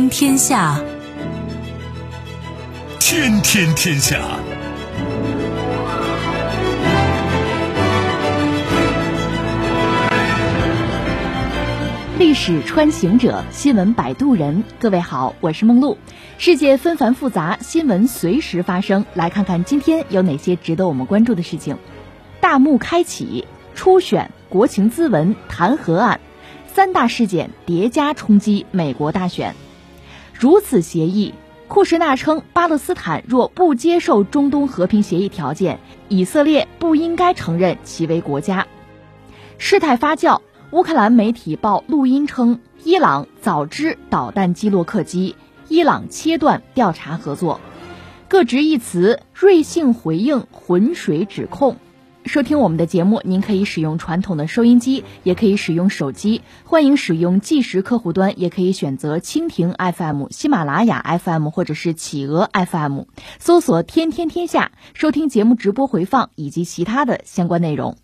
[0.00, 0.80] 天天下，
[2.98, 4.16] 天天天下。
[12.18, 14.64] 历史穿行者，新闻摆渡人。
[14.78, 15.98] 各位好，我是梦露。
[16.38, 19.04] 世界纷繁复杂，新闻随时发生。
[19.12, 21.76] 来看看今天有哪些值得我们关注的事情。
[22.40, 26.20] 大幕开启，初选、国情咨文、弹劾案，
[26.72, 29.54] 三大事件叠加冲击美国大选。
[30.40, 31.34] 如此协议，
[31.68, 38.66] 库什纳称，巴勒斯坦若不接受中东和平协议条件，以色列不应该承认其为国家。
[39.58, 40.40] 事态发酵。
[40.70, 45.36] 乌克兰媒体报录音称，伊朗早知导弹击落客机，
[45.68, 47.60] 伊朗切断调查合作。
[48.26, 51.76] 各执一词，瑞幸回应浑水指控。
[52.26, 56.42] 收听我们的节目，您可以使用传统的收音机，也可以使用手机。
[56.64, 63.00] 欢迎使用计时客户端，也可以选择蜻蜓 FM、喜马拉雅 FM 或者是企鹅 FM，
[63.38, 67.96] 搜索“天天天下”，收听节目直播回放以及其他的相关内容。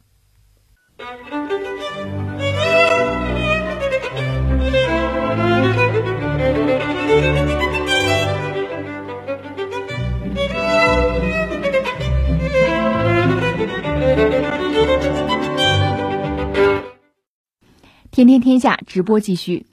[18.11, 19.67] 天天天下直播继续。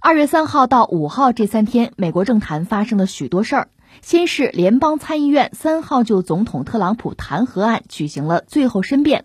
[0.00, 3.68] 二月三号到五号这三天，美国政坛发生了许多事儿。
[4.02, 9.24] 先是联邦参议院三号就总统特朗普弹劾案举行了最后申辩，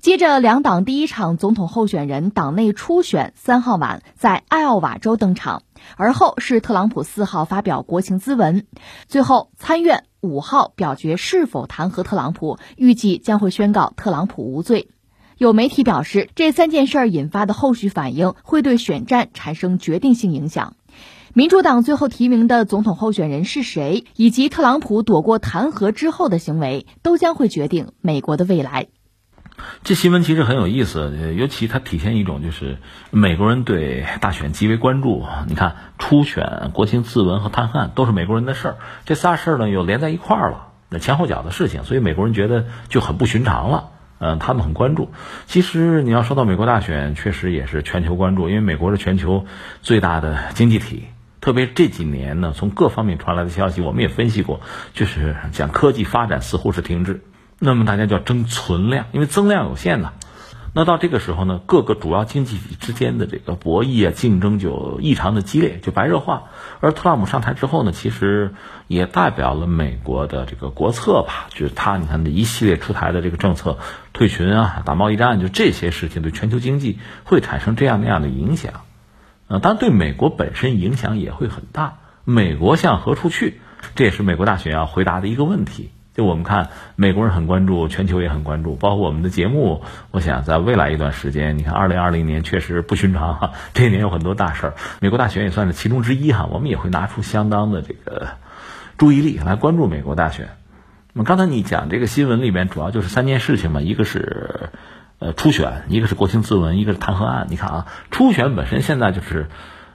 [0.00, 5.62] 接着两党第一场总统候选人党内初选三号晚在艾奥瓦州登场，
[5.96, 8.66] 而后是特朗普四号发表国情咨文，
[9.08, 14.88] 最后参院五号表决是否弹劾特朗普，预计将会宣告特朗普无罪。
[15.36, 20.76] 有媒体表示，这三件事儿引发的后续反应会对选战产生决定性影响。
[21.34, 28.86] 民主党最后提名的总统候选人是谁，以及特朗普躲过弹劾之后的行为，都将会决定美国的未来。
[29.84, 32.78] 这新闻其实很有意思，尤其它体现一种就是
[33.10, 35.24] 美国人对大选极为关注。
[35.48, 43.90] 你看，初选、国情咨文和弹劾案都是美国人的事儿，这仨事儿呢又连在一块儿了，那前后脚的事情，所以美国人觉得就很不寻常了。
[44.24, 45.10] 嗯，他们很关注。
[45.46, 49.46] 其实你要说到美国大选，确实也是全球关注，因为美国是全球
[49.80, 51.06] 最大的经济体。
[51.40, 54.60] 特别这几年呢，从各方面传来的消息，我们也分析过，
[54.94, 57.24] 就是讲科技发展似乎是停滞，
[57.64, 60.12] 那么大家就要争存量，因为增量有限呢。
[60.74, 66.44] 那到这个时候呢，各个主要经济体之间的这个博弈啊、竞争就异常的激烈，就白热化。
[66.80, 68.52] 而特朗普上台之后呢，其实
[68.88, 73.78] 也代表了美国的这个国策吧，就是他你看的一系列出台的这个政策，
[74.12, 78.72] 退群啊、打贸易战，就这些事情对全球经济会产生这样那样的影响。
[79.46, 81.98] 呃，当对美国本身影响也会很大。
[82.24, 83.60] 美国向何处去？
[83.94, 85.92] 这也是美国大选要回答的一个问题。
[86.14, 89.82] 就我们看，美国人很关注，全球也很关注，包括我们的节目。
[90.10, 96.46] 我想在未来一段时间，你看，二零二零年确实不寻常哈， 这一年有很多大事儿，美国大选也算是其中之一哈。
[96.50, 98.28] 我们也会拿出相当的这个
[98.98, 100.50] 注意力来关注美国大选。
[101.14, 104.68] 那么刚才你讲这个新闻里面主要就是三件事情嘛，一个是
[105.18, 107.46] 呃初选，一个是国情咨文，一个是弹劾案。
[107.48, 109.46] 你看啊，初选本身现在就是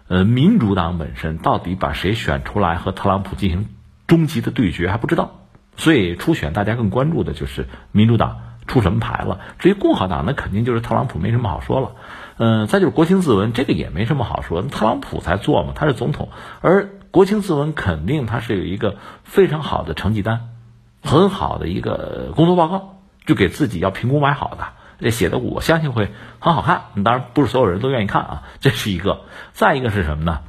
[0.07, 3.67] 呃民主党本身到底把谁选出来和特朗普进行
[4.07, 5.41] 终极的对决还不知道。
[5.77, 9.39] 所以初选大家更关注的就是民主党出什么牌了。
[9.59, 11.91] 至于共和党，那肯定就是特朗普没什么好说了。
[12.37, 16.29] 嗯，再就是国情咨文，这个也没什么好说，特朗普才做嘛，他是总统。
[16.61, 20.49] 而国情咨文肯定他是有一个非常好的成绩单，
[21.01, 24.67] 很好的一个工作报告，就给自己要评估买好的，
[24.99, 26.83] 这写的我相信会很好看。
[27.03, 29.21] 当然不是所有人都愿意看啊，这是一个。
[29.53, 30.41] 再一个是什么呢？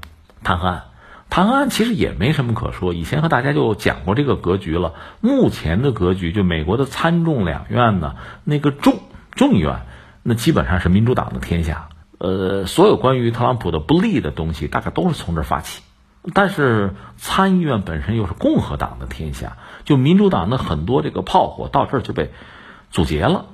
[0.42, 0.82] 弹劾案。
[1.30, 4.94] 弹劾案其实也没什么可说，以前和大家就讲过这个格局了。
[5.20, 8.98] 目前的格局，就美国的参众两院呢，那个众
[9.32, 9.82] 众议院，
[10.22, 11.90] 那基本上是民主党的天下。
[12.18, 15.82] 呃，所有关于特朗普的不利的东西，大概都是从这儿发起。
[16.34, 22.32] 但是参议院本身又是共和党的天下，就民主党的很多这个炮火到这儿就被
[22.90, 23.44] 阻截了。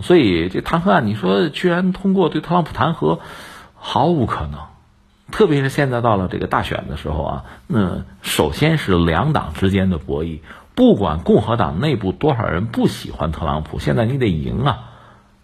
[0.00, 3.18] 所以这弹劾案，你说居然通过对特朗普弹劾，
[3.74, 4.60] 毫无可能。
[5.30, 10.40] 特别是现在到了这个大选的时候啊，那首先是两党之间的博弈，
[10.74, 14.78] 不管共和党内部多少人不喜欢特朗普，现在你得赢啊！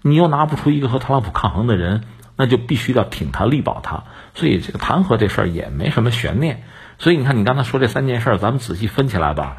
[0.07, 2.05] 你又拿不出一个和特朗普抗衡的人，
[2.37, 4.05] 那就必须要挺他、力保他。
[4.35, 6.63] 所以这个弹劾这事儿也没什么悬念。
[6.99, 9.57] 所以你看，你刚才说这三件事儿，咱们仔细分起来吧，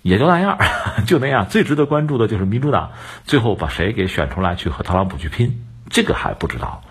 [0.00, 0.58] 也就那样，
[1.06, 1.48] 就那样。
[1.48, 2.92] 最值得关注的就是民主党
[3.24, 6.83] 最后把谁给选出来去和特朗普去拼，这个还不知道。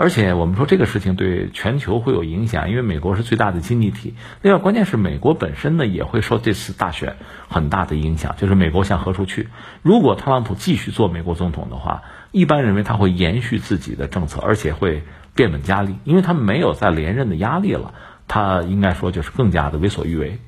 [0.00, 4.14] 而且我们说这个事情对全球会有影响，因为美国是最大的经济体。
[4.40, 7.16] 另外，关键是美国本身呢也会受这次大选
[7.48, 9.48] 很大的影响，就是美国向何处去。
[9.82, 12.02] 如果特朗普继续做美国总统的话，
[12.32, 15.02] 一般认为他会延续自己的政策，而且会
[15.34, 17.92] 变本加厉，因为他没有再连任的压力了，
[18.26, 20.38] 他应该说就是更加的为所欲为。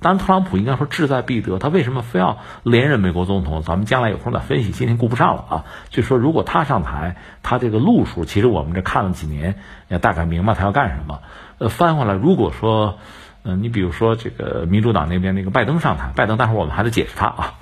[0.00, 1.58] 当然，特朗普应该说志在必得。
[1.58, 3.62] 他为什么非要连任美国总统？
[3.62, 5.64] 咱们将来有空再分析，今天顾不上了啊。
[5.90, 9.56] 就说如果他上台，他这个路数，其实我们这看了几年，
[9.88, 11.20] 也大概明白他要干什么。
[11.58, 12.98] 呃，翻回来，如果说，
[13.42, 17.54] 嗯，你比如说这个民主党那边那个拜登上台，拜登待会儿我们还得解释他啊。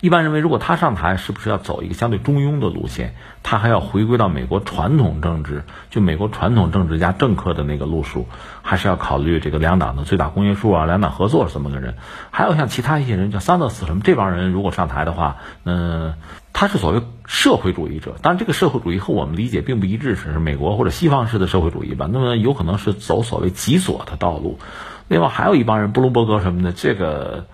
[0.00, 3.16] 一般认为，如果他上台，是不是要走一个相对中庸的路线？
[3.42, 8.28] 他还要回归到美国传统政治，就美国传统政治家政客的那个路数，
[8.62, 11.96] 还是要考虑这个两党的最大公约数啊，两党合作是这么个人。
[12.30, 16.14] 还有像其他一些人，叫桑德斯什么这帮人，如果上台的话，嗯，
[16.52, 18.14] 他是所谓社会主义者。
[18.22, 22.08] 当然，这个社会主义和我们理解并不一致，是美国或者西方式的社会主义吧？
[22.12, 24.60] 那么有可能是走所谓极左的道路。
[25.08, 27.46] 另外还有一帮人，布隆伯格什么的，这个。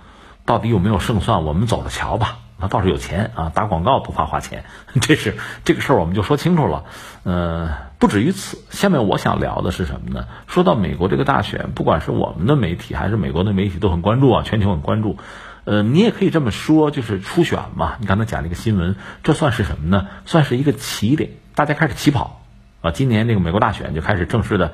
[0.45, 1.45] 到底有没有胜算？
[1.45, 2.39] 我们走着瞧吧。
[2.57, 4.65] 他倒是有钱啊，打广告不怕花钱，
[5.03, 6.85] 这是这个事儿我们就说清楚了。
[7.25, 8.59] 呃，不止于此。
[8.71, 10.27] 下面我想聊的是什么呢？
[10.47, 15.19] 说到美国这个大选，不管是我们的媒体还是美国的媒体都很关注啊，全球很关注。
[15.65, 17.97] 呃，你也可以这么说，就是初选嘛。
[17.99, 20.07] 你刚才讲了一个新闻，这算是什么呢？
[20.25, 22.41] 算是一个起点，大家开始起跑
[22.81, 22.93] 啊。
[22.93, 24.73] 今年这个美国大选就开始正式的。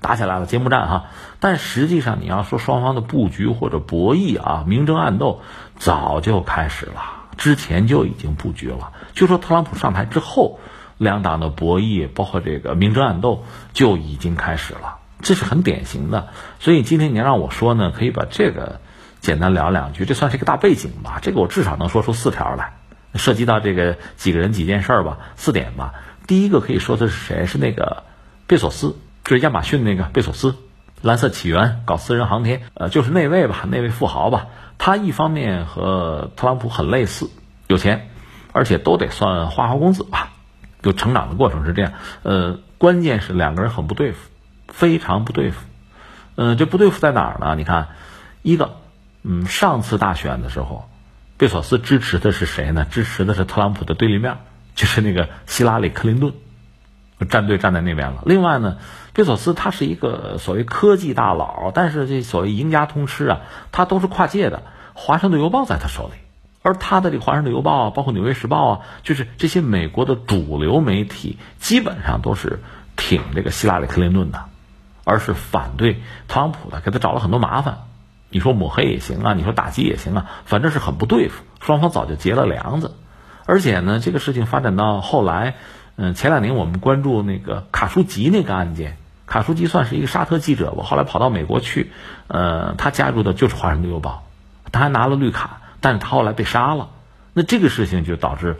[0.00, 1.04] 打起来了，揭幕战哈，
[1.38, 5.42] 但实际上你要说双方的布局或者博弈啊，明争暗斗
[5.78, 7.02] 早就开始了，
[7.36, 8.92] 之前就已经布局了。
[9.14, 10.58] 就说特朗普上台之后，
[10.98, 16.30] 两党的博弈，包括这个明争暗斗就已经开始了，这是很典型的。
[16.58, 18.80] 所以今天你让我说呢，可以把这个
[19.20, 21.20] 简单聊两句，这算是一个大背景吧。
[21.22, 22.74] 这个我至少能说出四条来，
[23.14, 25.94] 涉及到这个几个人几件事儿吧，四点吧。
[26.26, 27.46] 第一个可以说的是谁？
[27.46, 28.02] 是那个
[28.48, 28.96] 贝索斯。
[29.26, 30.54] 就是亚马逊那个贝索斯，
[31.02, 34.46] 蓝色起源搞私人航天，呃，就是那位吧，那位富豪吧。
[34.78, 37.28] 他一方面和特朗普很类似，
[37.66, 38.08] 有钱，
[38.52, 40.30] 而且都得算花花公子吧。
[40.80, 44.30] 就成长的过程是这样，呃，关键是两个人很不对付，
[44.68, 45.60] 非常不对付。
[46.36, 47.56] 嗯，这不对付在哪儿呢？
[47.56, 47.88] 你看，
[48.42, 48.76] 一个，
[49.24, 50.88] 嗯，上次大选的时候，
[51.36, 52.86] 贝索斯支持的是谁呢？
[52.88, 54.36] 支持的是特朗普的对立面，
[54.76, 56.32] 就是那个希拉里·克林顿。
[57.30, 58.22] 站队站在那边了。
[58.26, 58.76] 另外呢，
[59.16, 63.40] 贝索斯他是一个所谓科技大佬，但是这所谓赢家通吃啊，
[63.72, 64.62] 他都是跨界的。
[64.92, 66.18] 华盛顿邮报在他手里，
[66.60, 72.60] 而他的这个华盛顿邮报啊，包括纽约时报啊，就是这些美国的主流媒体，基本上都是
[72.94, 74.44] 挺这个希拉里·克林顿的，
[75.04, 75.94] 而是反对
[76.28, 77.84] 特朗普的，给他找了很多麻烦。
[78.28, 81.42] 你说抹黑也行啊，你说打击也行啊，反正是很不对付。
[81.60, 82.94] 双方早就结了梁子，
[83.46, 85.54] 而且呢，这个事情发展到后来。
[85.98, 91.90] 嗯，前两年我们关注那个卡舒吉那个案件，卡舒吉算是一个沙特记者我，后来跑到美国去，
[92.28, 94.24] 呃，他加入的就是《华盛顿邮报》，
[94.70, 96.90] 他还拿了绿卡，但是他后来被杀了。
[97.32, 98.56] 那这个事情就导致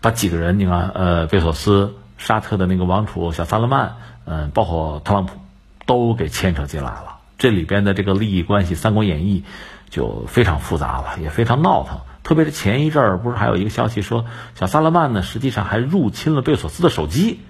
[0.00, 5.38] 把几个人，你看，呃，贝索斯、沙特的那个王储小萨勒曼，嗯，包括特朗普，
[5.84, 7.16] 都给牵扯进来了。
[7.36, 9.44] 这里边的这个利益关系，《三国演义》
[9.94, 11.98] 就非常复杂了，也非常闹腾。
[12.22, 17.40] 特别是前一阵儿，不是还有一个消息说，小萨勒曼呢，实际上还入侵了贝索斯的手机，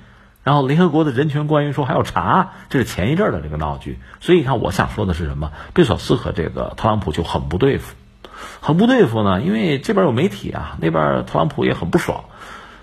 [0.45, 3.99] 然后联合国的人权官员说还要查，这是前一阵的这个闹剧。
[4.21, 5.53] 所以你看，我想说的是什么？
[5.73, 7.95] 贝索斯和这个特朗普就很不对付，
[8.61, 12.25] 很不对付呢，因为这边有媒体啊，那边特朗普也很不爽。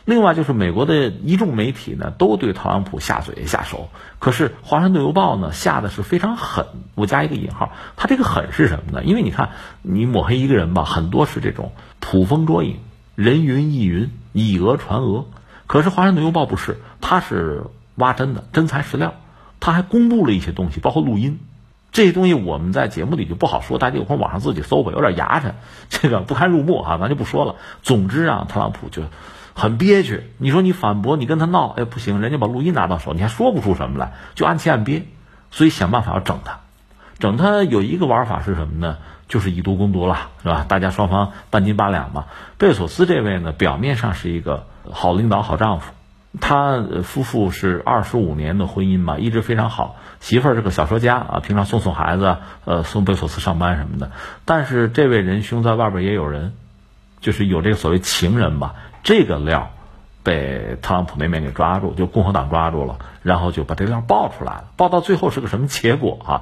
[0.05, 3.89] 另外就是美国的一众媒体呢，都对特朗普下嘴下手。
[4.17, 6.65] 可是《华盛顿邮报》呢，下的是非常狠。
[6.95, 9.03] 我加一个引号，他这个狠是什么呢？
[9.03, 9.49] 因为你看，
[9.83, 12.79] 你抹黑一个人吧，很多是这种捕风捉影、
[13.15, 15.27] 人云亦云、以讹传讹。
[15.69, 19.13] 可是《华盛顿邮报》不是，他是挖真的，真材实料。
[19.59, 21.39] 他还公布了一些东西，包括录音。
[21.91, 25.51] 这些东西我们在节目里就不好说，大家有空网上自己搜吧，有点牙碜，
[25.89, 27.55] 这个不堪入目哈，咱就不说了。
[27.83, 29.03] 总之啊，特朗普就。
[29.53, 35.03] 很憋屈，你说你反驳，你跟他闹，哎，不行，人家把录音拿到手，你还说不出什么来，就按气按憋，
[35.51, 36.61] 所以想办法要整他，
[37.19, 38.97] 整他有一个玩法是什么呢？
[39.27, 40.65] 就是以毒攻毒了，是吧？
[40.69, 42.25] 大家双方半斤八两嘛。
[42.57, 45.91] 贝索斯这位呢，表面上是一个好领导、好丈夫，
[46.39, 54.11] 他夫妇是二十五年的婚姻嘛，一直非常好，媳妇儿是个小说家啊，平常送送孩子，呃，送贝索斯上班什么的。
[54.45, 56.53] 但是这位仁兄在外边也有人，
[57.19, 58.75] 就是有这个所谓情人吧。
[59.03, 59.71] 这个料
[60.23, 64.65] 被特朗普那边给抓住，就共和党抓住了，然后就把这料爆出来了。
[64.75, 66.41] 爆到最后是个什么结果啊？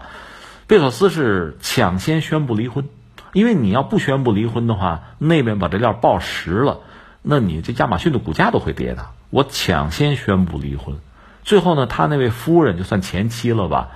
[0.66, 2.90] 贝索斯是抢先宣布离婚，
[3.32, 6.80] 因为你要不宣布离婚的话，那边把这料爆实了，
[7.22, 9.06] 那你这亚马逊的股价都会跌的。
[9.30, 10.96] 我抢先宣布离婚，
[11.44, 13.90] 最后呢，他那位夫人就算前妻了吧，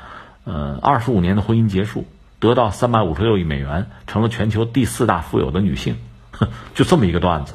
[0.43, 2.05] 呃，二十五年的婚姻结束，
[2.39, 5.95] 得到三百五十六亿美元，成了全球第四大富有的女性，
[6.31, 7.53] 哼就这么一个段子。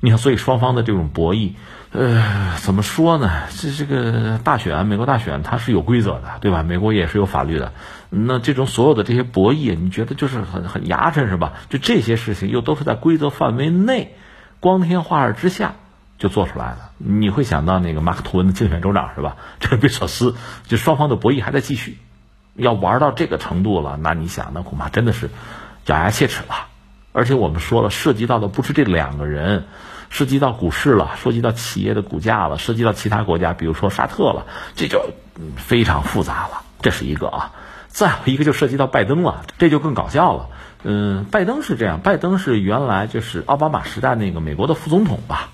[0.00, 1.54] 你看，所以双方的这种博弈，
[1.90, 3.28] 呃，怎么说呢？
[3.50, 6.62] 这这个大选，美国大选它是有规则的，对吧？
[6.62, 7.72] 美国也是有法律的。
[8.10, 11.54] 那这种所有的这些博弈，你觉得就是很很牙碜是吧？
[11.68, 14.14] 就这些事情又都是在规则范围内，
[14.60, 15.74] 光天化日之下
[16.18, 16.90] 就做出来了。
[16.98, 19.36] 你会想到那个马克吐温的竞选州长是吧？
[19.60, 20.34] 这个贝索斯，
[20.66, 21.98] 就双方的博弈还在继续，
[22.54, 25.30] 要玩到这个程度了，那你想，那恐怕真的是
[25.86, 26.66] 咬牙切齿了。
[27.12, 29.66] 而且我们说了，涉及到的不是这两个人，
[30.10, 34.46] 涉及到股市了，涉及到企业的股价了，涉及到其他国家，比如说沙特了，
[34.76, 35.10] 这就
[35.56, 36.62] 非常复杂了。
[36.80, 37.52] 这是一个啊，
[37.88, 40.48] 再有一个就涉及到拜登了，这就更搞笑了。
[40.84, 45.48] 嗯，拜登是这样，拜登是原来就是奥巴马时代那个美国的副总统吧？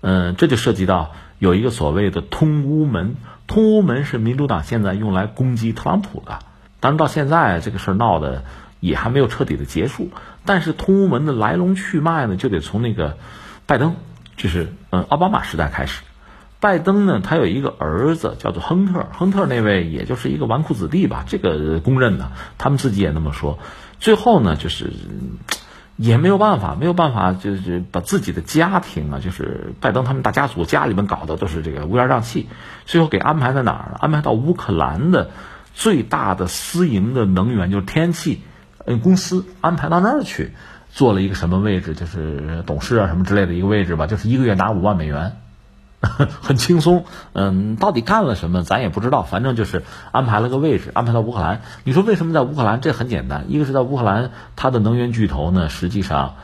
[0.00, 3.16] 嗯，这就涉及到有一个所谓的通乌门，
[3.46, 6.38] 通乌门是民主党现在用来攻击特朗普的，
[6.80, 8.42] 当然到现在这个事儿闹的。
[8.82, 10.08] 也还没有彻底的结束，
[10.46, 13.18] 但是通乌门的来龙去脉呢，就得从那个
[13.66, 13.94] 拜登，
[14.38, 16.00] 就是嗯奥巴马时代开始。
[16.60, 23.58] 拜登呢，他有一个儿子叫做亨特，亨特那位也就是一个纨绔子弟吧，这个公认的，他们自己也那么说。
[23.98, 24.92] 最后呢，就是
[25.96, 32.46] 也没有办法，没有办法，就是把自己的家庭啊，就是拜登他们大家族家里面搞的都是这个乌烟瘴气，
[32.84, 33.96] 最后给安排在哪儿？
[33.98, 35.30] 安排到乌克兰的
[35.74, 38.42] 最大的私营的能源，就是天然气。
[39.02, 40.52] 公司安排到那儿去，
[40.90, 45.36] 做了一个什么位置，就是董事啊什么之类的一个位置吧，就是一个月拿五万美元，
[46.40, 47.04] 很轻松。
[47.32, 51.62] 嗯，到底干了什么咱也不知道，反正就是安排了个位置，安排到乌克兰。
[51.84, 52.80] 你说为什么在乌克兰？
[52.80, 56.36] 这很简单，一个是在乌克兰，它的能源巨头呢，实际上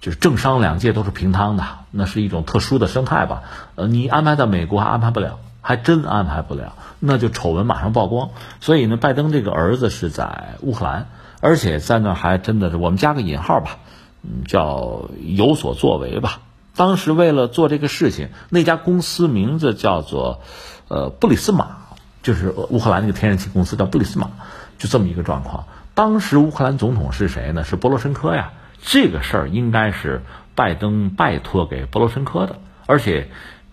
[0.00, 3.42] 就是政商两界都是平摊的，那是一种特殊的生态吧。
[3.76, 8.30] 呃，你安排在美国还安排不了，还真安排不了，那就丑闻马上曝光。
[8.60, 11.06] 所以呢，拜登这个儿子是在乌克兰。
[11.40, 13.76] 而且在那还真的是，我们加个引号吧，
[14.22, 16.38] 嗯，叫有所作为吧。
[16.76, 20.40] 当时为了做这个事情，那家公司名字叫做，
[20.88, 21.76] 呃，布里斯马，
[22.22, 24.30] 就是乌克兰那个天然气公司叫布里斯马，
[24.78, 25.66] 就这么一个状况。
[25.94, 27.64] 当时乌克兰总统是谁呢？
[27.64, 28.52] 是波罗申科呀。
[28.82, 30.22] 这个事儿应该是
[30.54, 33.28] 拜登拜托给波罗申科的，而且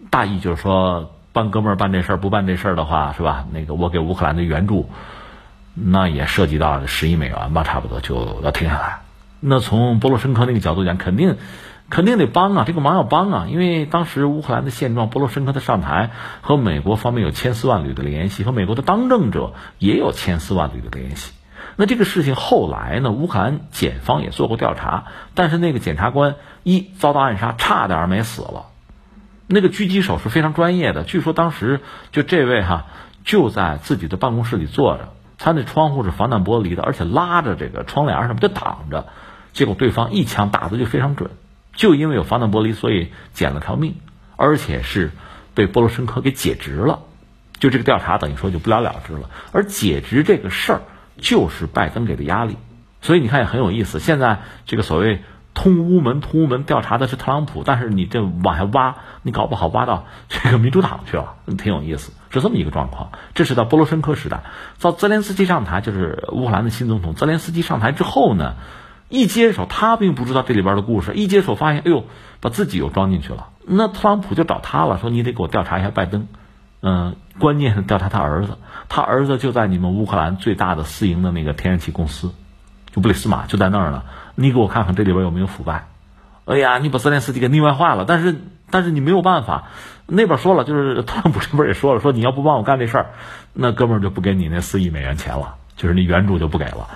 [0.10, 3.46] 大意就是说，帮哥们儿办这事儿，不办这事儿的话，是吧？
[3.52, 4.90] 那个我给乌克兰的援助。
[5.74, 9.02] 那也涉及到十亿美元吧，差不多就要停下来。
[9.40, 11.38] 那从波罗申科那个角度讲，肯定
[11.92, 21.34] 肯定得帮啊，这个忙要帮啊，因为当时乌克兰的现状，波罗申科的上台和美国方面有千丝万缕的联系，和美国的当政者也有千丝万缕的联系。
[21.76, 25.04] 那这个事情后来呢，乌克兰检方也做过调查，
[25.36, 28.68] 但是那个检察官一遭到暗杀，差点没死了。
[29.48, 31.82] 那个狙击手是非常专业的，据说当时
[32.14, 32.86] 就这位哈
[33.26, 35.10] 就在自己的办公室里坐着。
[35.38, 39.08] 他那窗户是防弹玻璃的，而且拉着这个窗帘什么就挡着，
[39.52, 41.32] 结果对方一枪打的就非常准，
[41.74, 43.96] 就因为有防弹玻璃，所以捡了条命，
[44.36, 45.12] 而且是
[45.54, 47.00] 被波罗申科给解职了，
[47.60, 49.30] 就这个调查等于说就不了了之了。
[49.52, 50.82] 而解职这个事儿
[51.18, 52.58] 就是拜登给的压力，
[53.02, 54.00] 所以你看也很有意思。
[54.00, 55.22] 现在这个所谓。
[55.54, 63.12] 通乌门，通乌门调查的是特朗普，但是你这往下挖，你搞不好挖到这个民主党去了，挺有意思，是这么一个状况。
[63.34, 64.44] 这是到波罗申科时代，
[64.80, 67.16] 到泽连斯基上台，就是乌克兰的新总统。
[67.16, 68.56] 泽连斯基上台之后呢，
[69.12, 72.06] 一接手，他并不知道这里边的故事，一接手发现，哎呦，
[72.40, 73.50] 把自己又装进去了。
[73.68, 76.28] 那特朗普就找他了，说你得给我调查一下拜登，
[76.82, 78.58] 嗯，关键是调查他儿子，
[78.90, 82.32] 他儿子就在你们乌克兰最大的私营的那个天然气公司，
[82.92, 84.04] 就布里斯马就在那儿呢。
[84.36, 85.88] 你给我看看这里边有没有腐败？
[86.46, 88.06] 哎呀，你把泽连斯基给腻歪坏了。
[88.08, 88.42] 但是，
[88.72, 89.66] 但是你没有办法。
[90.08, 93.12] 那边说了，就是 特朗普这边也说了，说你要不帮我干这事儿，
[93.54, 96.88] 那哥们儿就不给你那四亿美元钱了，就是那援助就不给了。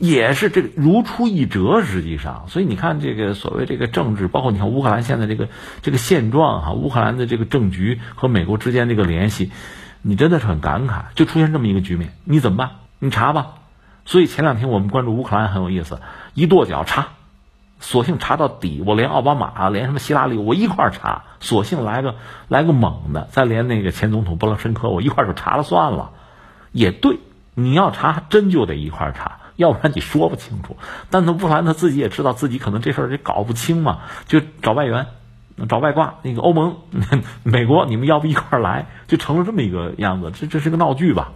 [0.00, 2.46] 也是这个如出一辙，实际上。
[2.48, 5.50] 所以你看，这个所谓这个政治，包括你看乌克兰现在这个
[5.82, 9.52] 这个现状哈，乌克兰的这个政局和美国之间这个联系，
[10.00, 12.70] 你真的是很感慨，就出现这么一个局面，你怎么办？
[12.98, 13.56] 你查吧。
[14.06, 16.00] 所以前两天我们关注乌克兰很有意思。
[16.32, 17.08] 一跺脚查，
[17.78, 18.82] 索性查到底。
[18.86, 21.24] 我连奥巴马，连什么希拉里，我一块儿查。
[21.40, 22.16] 索性来个
[22.48, 26.12] 来个猛的，再连那个前总统波罗申科，我一块儿就查了算了。
[26.72, 27.18] 也对，
[27.54, 30.76] 你要查，真就得一块儿查，要不然你说不清楚。
[31.10, 35.06] 但他乌克兰他自己也知道自己可能这事儿也搞不清嘛，就找外援，
[35.68, 36.14] 找外挂。
[36.22, 36.78] 那个欧盟、
[37.44, 40.32] 美国，你们要不一块儿来，就成了这么一个样子。
[40.34, 41.32] 这这是个闹剧吧？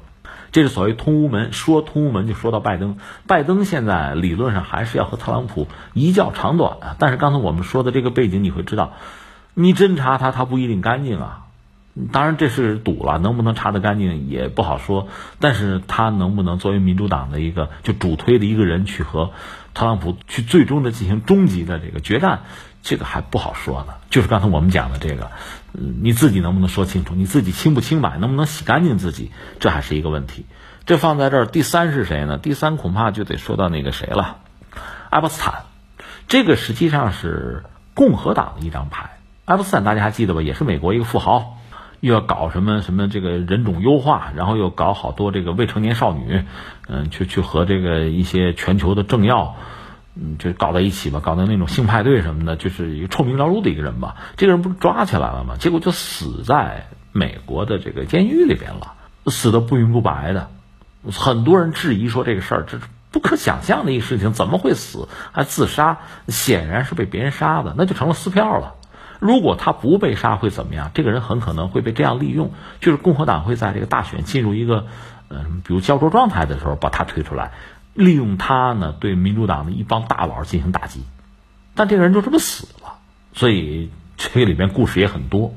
[0.50, 2.96] 这是所谓通乌门，说通乌门就说到拜登。
[3.26, 6.96] 拜登现在理论上还是要和特朗普一较长短啊。
[6.98, 8.92] 但是刚才我们说的这个背景，你会知道，
[9.52, 11.43] 你侦查他，他不一定干净啊。
[12.12, 15.08] 当然这是赌了，能不能查得干净也不好说。
[15.38, 19.30] 但是他能不能作为民主党的一个就主推的一个人去和
[19.74, 22.40] 特朗普去最终的进行终极的这个决战，
[22.82, 23.94] 这个还不好说呢。
[24.10, 25.30] 就是刚才我们讲的这个，
[25.72, 27.14] 嗯，你自己能不能说清楚？
[27.14, 28.18] 你自己清不清白？
[28.18, 29.30] 能不能洗干净自己？
[29.60, 30.46] 这还是一个问题。
[30.86, 32.38] 这放在这儿，第三是谁呢？
[32.38, 34.38] 第三恐怕就得说到那个谁了，
[35.10, 35.62] 爱泼斯坦。
[36.26, 39.10] 这个实际上是共和党的一张牌。
[39.44, 40.42] 爱泼斯坦大家还记得吧？
[40.42, 41.58] 也是美国一个富豪。
[42.04, 46.42] 又要搞什么什么这个人种优化，然后又搞好多这个未成年少女，
[46.86, 49.56] 嗯，去去和这个一些全球的政要，
[50.14, 54.16] 嗯，就搞在一起吧，搞的那种性派对什么的，就是一个臭名昭著的一个人吧。
[54.36, 55.56] 这个人不是抓起来了吗？
[55.58, 58.92] 结果就死在美国的这个监狱里边了，
[59.28, 60.50] 死的不明不白的。
[61.10, 65.08] 很多人质疑说这个事儿这是不可想象的一个事情，怎么会死？
[65.32, 66.00] 还自杀？
[66.28, 68.74] 显然是被别人杀的，那就成了撕票了。
[69.24, 70.90] 如果他不被杀会怎么样？
[70.92, 74.86] 这个人很可能会被这样利用，就是共和党会在这个大选进入一个，
[75.30, 77.52] 嗯，比如焦灼状态的时候，把他推出来，
[77.94, 81.04] 利用他呢对民主党的一帮大佬进行打击。
[81.74, 82.98] 但这个人就这么死了，
[83.32, 83.88] 所以
[84.18, 85.54] 这个里面故事也很多。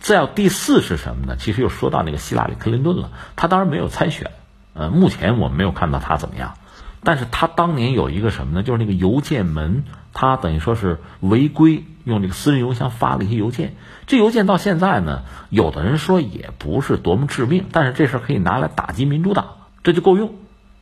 [0.00, 1.36] 再有第四是什么呢？
[1.38, 4.30] 其实又说到那个希拉里·克林顿了，他当然没有参选，
[4.74, 6.52] 呃，目前我们没有看到他怎么样。
[7.02, 8.62] 但是他当年有一个什么呢？
[8.62, 9.84] 就是那个邮件门，
[10.14, 13.74] 他等于说是违规用这个私人邮箱发了一些邮件。
[14.06, 19.46] 这邮件到现在呢，有的人说也不是多么致命，但是这事儿可以拿来打击民主党，
[19.82, 20.34] 这就够用。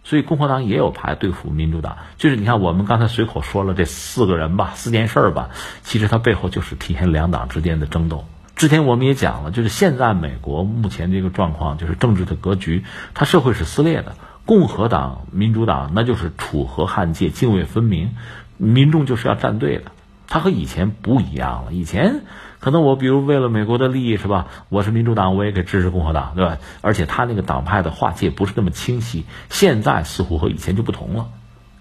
[0.05, 1.99] 所以共和党也有牌对付民主党。
[2.17, 5.51] 就是你看，我们刚才随口说了这四个人吧，四件事儿吧，
[5.83, 8.25] 其实它背后就是体现两党之间的争斗。
[8.57, 12.85] 之前我们也讲了，就是现在美国目前这个状况，就是政治的格局，
[13.15, 14.17] 它社会是撕裂的。
[14.45, 18.11] 共和党、民主党那就是楚河汉界、泾渭分明，
[18.57, 19.93] 民众就是要站队的。
[20.29, 21.73] 他和以前不一样了。
[21.73, 22.23] 以前
[22.59, 24.47] 可能我比如为了美国的利益是吧？
[24.71, 26.57] 我是民主党，我也给支持共和党，对吧？
[26.81, 29.27] 而且他那个党派的划界不是那么清晰。
[29.51, 31.27] 现在似乎和以前就不同了，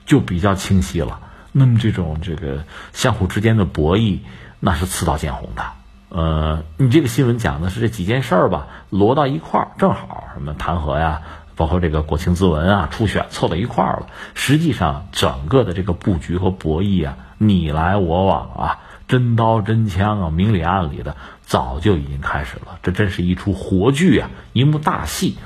[0.05, 1.21] 就比较清晰了。
[1.53, 4.19] 那么这种这个相互之间的博弈，
[4.59, 5.63] 那是刺刀见红的。
[6.09, 11.21] 呃，你这个新闻讲的是这几件事儿吧，摞到一块儿正好，什么弹劾呀？
[11.55, 14.07] 包括这个国情咨文啊，初选凑到一块儿了。
[14.33, 22.79] 实际上，整个的这个布局和博弈啊，你来我往啊，真刀真枪啊，明里暗里的，早就已经开始了。
[22.81, 25.37] 这真是一出活剧啊，一幕大戏。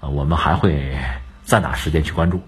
[0.00, 0.98] 呃，我们还会
[1.44, 2.40] 再拿时间去关注。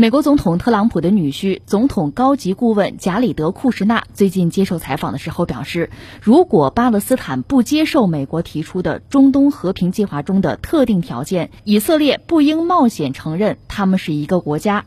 [0.00, 5.90] 美国总统特朗普的女婿、总统高级顾问贾里德·库什纳最近接受采访的时候表示，
[6.22, 14.84] 如果巴勒斯坦不接受美国提出的中东和平计划中的特定条件，以色列不应冒险承认他们是一个国家。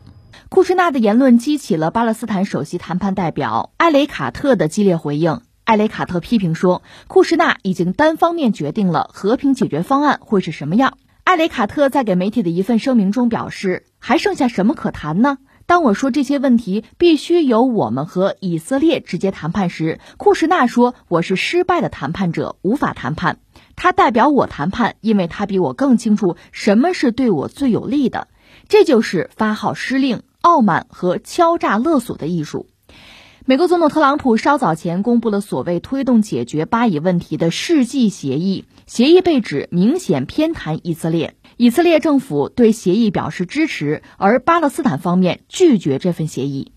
[0.48, 5.42] 库什纳的言论激起了巴勒斯坦首席谈判代表埃雷卡特的激烈回应。
[5.64, 10.96] 埃雷卡特批评说，库什纳已经单方面决定了和平解决方案会是什么样。
[11.24, 15.38] 埃雷卡特在给媒体的一份声明中表示：“还剩下什么可谈呢？
[15.64, 23.38] 当我说这些问题必须由我们和以色列直接谈判时，库什纳说我是失败的谈判者，无法谈判。
[23.76, 28.26] 他代表我谈判，因为他比我更清楚什么是对我最有利的。
[28.68, 32.66] 这就是发号施令、傲慢和敲诈勒索的艺术。”
[33.46, 41.34] 美国总统特朗普稍早前公布了所谓推动解决巴以问题的世纪协议，协议被指明显偏袒以色列。
[41.62, 46.72] 以色列政府对协议表示支持，而巴勒斯坦方面拒绝这份协议。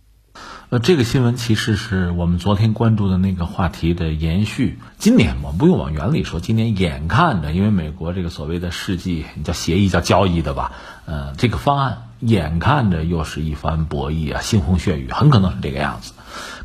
[0.69, 4.77] 呃，这个新闻其实是我们昨天关注的那个话题的延续。
[4.99, 10.73] 今年我们不用往远里说，今年眼看着，因为美国这个所谓的世纪叫协议叫交易的吧，
[11.07, 16.13] 呃，这个方案眼看着又是一番博弈啊，腥风血雨，很可能是这个样子。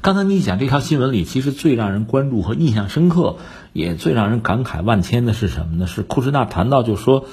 [0.02, 3.38] 刚才你讲这条新闻里，其实最让人关注和印象深刻，
[3.72, 5.86] 也最让人感慨万千的是什么呢？
[5.86, 7.24] 是库什纳谈到，就说，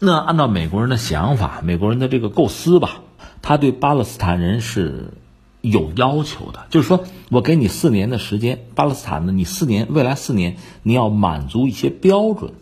[0.00, 3.00] 那按照美国人的想法，美国人的这个构思吧，
[3.42, 5.12] 他对巴勒斯坦人是
[5.60, 12.52] 有要求的，就是说我给你四年的时间，巴勒斯坦呢，你四年未来四年你要满足一些标准，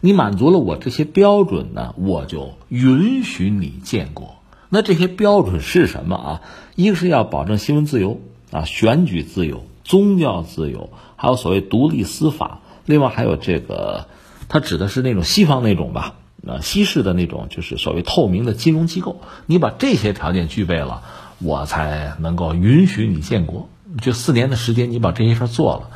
[0.00, 4.36] 你满足了我这些标准呢，我就允许你建国。
[4.68, 6.42] 那这些标准是什么啊？
[6.76, 8.20] 一个是要保证新闻自由
[8.52, 12.60] 啊，选举自由、宗教自由，还有所谓独立司法。
[12.84, 14.06] 另外还有这个，
[14.48, 16.14] 它指的是那种西方那种吧，
[16.46, 19.20] 呃，西式的那种，就是所谓透明的金融机构。
[19.46, 21.02] 你把这些条件具备了，
[21.38, 23.68] 我才能够允许你建国。
[24.00, 25.90] 就四年的时间，你把这些事儿做了，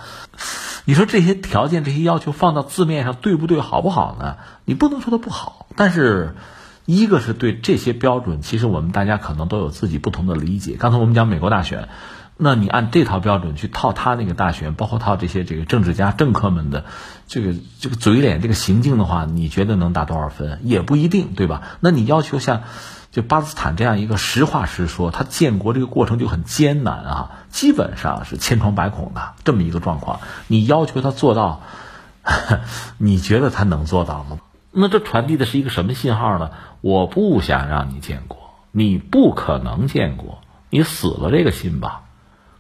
[0.85, 4.37] 你说这些条件、这些要求放到字面上对不对、好不好呢？
[4.65, 6.35] 你不能说它不好，但是。
[6.87, 10.75] 一个是对这些标准，其实我们大家可能都有自己不同的理解。
[10.77, 11.89] 刚才我们讲美国大选，
[12.42, 16.87] 那你按这套标准去套他那个大选，包括套这些这个政治家、政客们的
[17.29, 20.61] 这个这个嘴脸、这个行径的话，你觉得能打多少分？
[20.62, 21.61] 也不一定，对吧？
[21.81, 22.62] 那你要求像
[23.11, 31.61] 就巴基斯坦这样一个实话实说，他建国这个过程就很艰难啊，基本上是千疮百孔的这么一个状况，你要求他做到，
[32.96, 34.38] 你觉得他能做到吗？
[34.72, 36.53] 那这传递的是一个什么信号呢？
[36.81, 38.38] 我不想让你建国，
[38.72, 40.38] 你不可能建国，
[40.70, 42.05] 你死了这个心吧。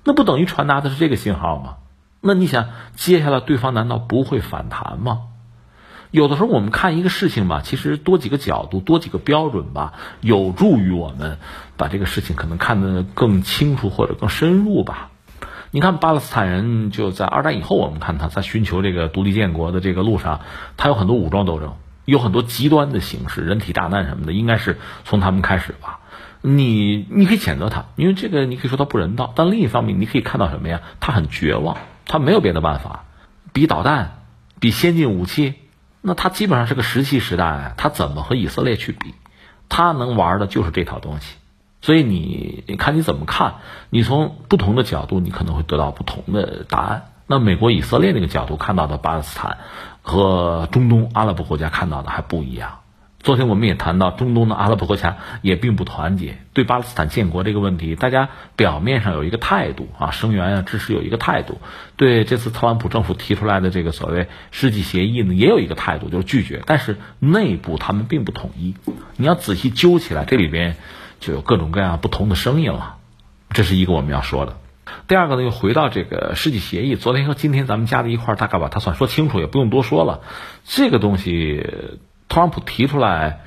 [0.04, 1.76] 那不等于传达的是这个信号吗？
[2.20, 5.22] 那你想，接下来对方难道不会反弹吗？
[6.10, 11.38] 有的时候我们看一个事情吧，其实多几个角度、多几个标准吧，有助于我们
[11.76, 15.10] 把这个事情可能看得更清楚或者更深入吧。
[15.70, 20.40] 你看巴勒斯坦人就在二战以后，我们看他在寻求这个独立建国的这个路上，
[20.76, 21.74] 他有很多武装斗争，
[22.06, 25.99] 有很多极端的形式，人体炸弹什么的，应该是从他们开始吧。
[26.42, 30.80] 你你可以谴责他，因为这个你可以说他不人道，但另一方面你可以看到什么呀？
[30.98, 31.76] 他很绝望，
[32.06, 33.04] 他没有别的办法，
[33.52, 34.22] 比导弹，
[34.58, 35.54] 比先进武器，
[36.00, 39.14] 那他基本上是个石器时代，他怎么和以色列去比？
[39.68, 41.36] 他能玩的就是这套东西，
[41.80, 43.54] 所以你你看你怎么看？
[43.90, 47.12] 你从不同的角度，你可能会得到不同的答案。
[47.26, 49.58] 那美国以色列那个角度看到的巴勒斯坦，
[50.02, 52.79] 和中东阿拉伯国家看到的还不一样。
[53.22, 61.56] 昨天我们也谈到，中东的阿拉伯国家也并不团结，对巴勒斯坦建国这个问题，大家表面上有一个态度啊，声援啊，支持有一个态度；
[61.96, 66.62] 对这次特朗普政府提出来的这个所谓世纪协议呢，也有一个态度，就是拒绝。
[66.64, 68.74] 但是内部他们并不统一，
[69.16, 70.76] 你要仔细揪起来，这里边
[71.20, 72.96] 就有各种各样不同的声音了。
[73.50, 74.56] 这是一个我们要说的。
[75.08, 80.22] 第二个呢，又回到这个世纪协议，昨天和今天咱们加在一块儿，大概把它算说清楚，也不用多说了。
[80.64, 81.98] 这个东西。
[82.30, 83.40] 特朗普提出来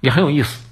[0.00, 0.66] 也很有意思，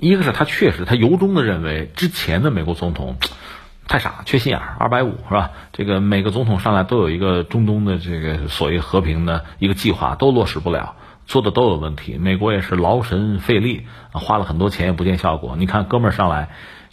[0.00, 3.16] 一个是他确实他由衷的认为之前的美国总统
[3.86, 5.52] 太傻缺心眼儿，二百五是吧？
[5.72, 12.18] 这个每个总统上来都有一个中东的这个所谓和平的一个计划，都落实不了，做的都有问题。
[12.18, 15.54] 美国也是劳神费力，花了很多钱也不见效果。
[15.56, 16.48] 你看哥们儿上来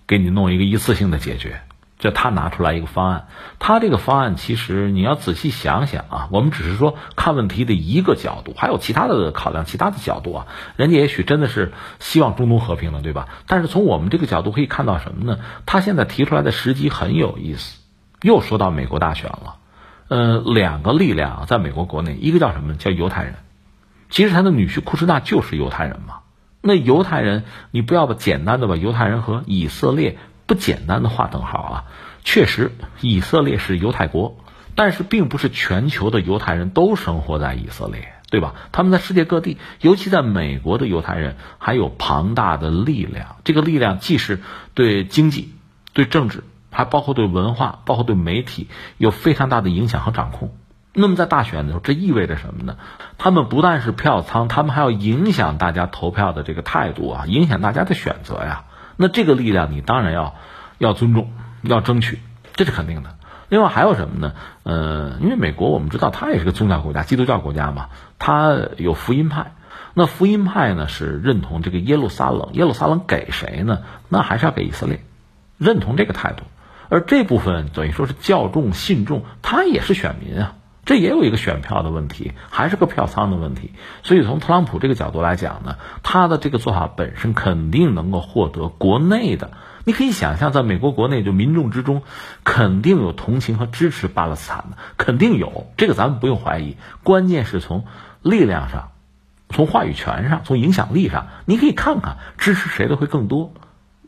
[0.06, 1.62] 给你弄一个一次性的解决。
[2.04, 3.28] 这他拿出来一个方案，
[3.60, 13.30] 他这个方案其实你要仔细想想啊，我们只是说看问题的一个角度，还有其他的考量，其他的角度啊，人家也许真的是希望中东和平了，对吧？
[13.48, 15.40] 但是从我们这个角度可以看到什么呢？
[15.66, 17.80] 他现在提出来的时机很有意思，
[18.22, 19.56] 又说到美国大选了，
[20.10, 22.76] 呃，两个力量在美国国内，一个叫什么？
[22.76, 23.36] 叫犹太人，
[24.10, 26.16] 其实他的女婿库什纳就是犹太人嘛。
[26.60, 30.18] 那犹太人，你不要把简单的把犹太人和以色列。
[30.46, 31.84] 不简单的划等号啊！
[32.24, 34.38] 确实，以色列是犹太国，
[34.76, 38.56] 但是并不是全球的犹太人都生活在以色列，对吧？
[38.72, 43.36] 他们在世界各地，尤其在美国的犹太人还有庞大的力量。
[43.44, 44.42] 这个力量既是
[44.74, 45.54] 对经济、
[45.94, 50.56] 对政治，还包括对文化、包括对媒体有非常大的影响和掌控。
[50.94, 52.78] 那么在大选的时候，这意味着什么呢？
[53.18, 58.66] 他们不但是票仓，他们还要影响大家投票的这个态度啊，影响大家的选择呀。
[58.96, 60.36] 那这个力量你当然要
[60.78, 62.20] 要尊重，要争取，
[62.56, 63.16] 这是肯定的。
[63.50, 64.34] 另外还有什么呢？
[64.64, 69.54] 呃，因为美国我们知道它也是个宗教国家，基督教国家嘛，它有福音派。
[69.94, 73.82] 那福音派呢是认同这个耶路撒冷，耶路撒冷给谁呢？
[74.10, 75.04] 那还是要给以色列，
[75.58, 76.44] 认同这个态度。
[76.90, 80.56] 而这部分等于说是教众信众，他也是选民啊。
[80.86, 83.72] 这也有一个选票的问题，还是个票仓的问题。
[84.04, 89.52] 所以从特朗普这个角度来讲呢，他的这个做法本身肯定能够获得国内的。
[89.86, 92.04] 你可以想象，在美国国内就民众之中，
[92.44, 95.68] 肯定有同情和支持巴勒斯坦的，肯定有。
[95.78, 96.78] 这个咱们不用怀疑。
[97.04, 97.86] 关键是从
[98.22, 98.92] 力量上、
[99.50, 103.54] 从话语权上、从影响力上，你可以看看支持谁的会更多。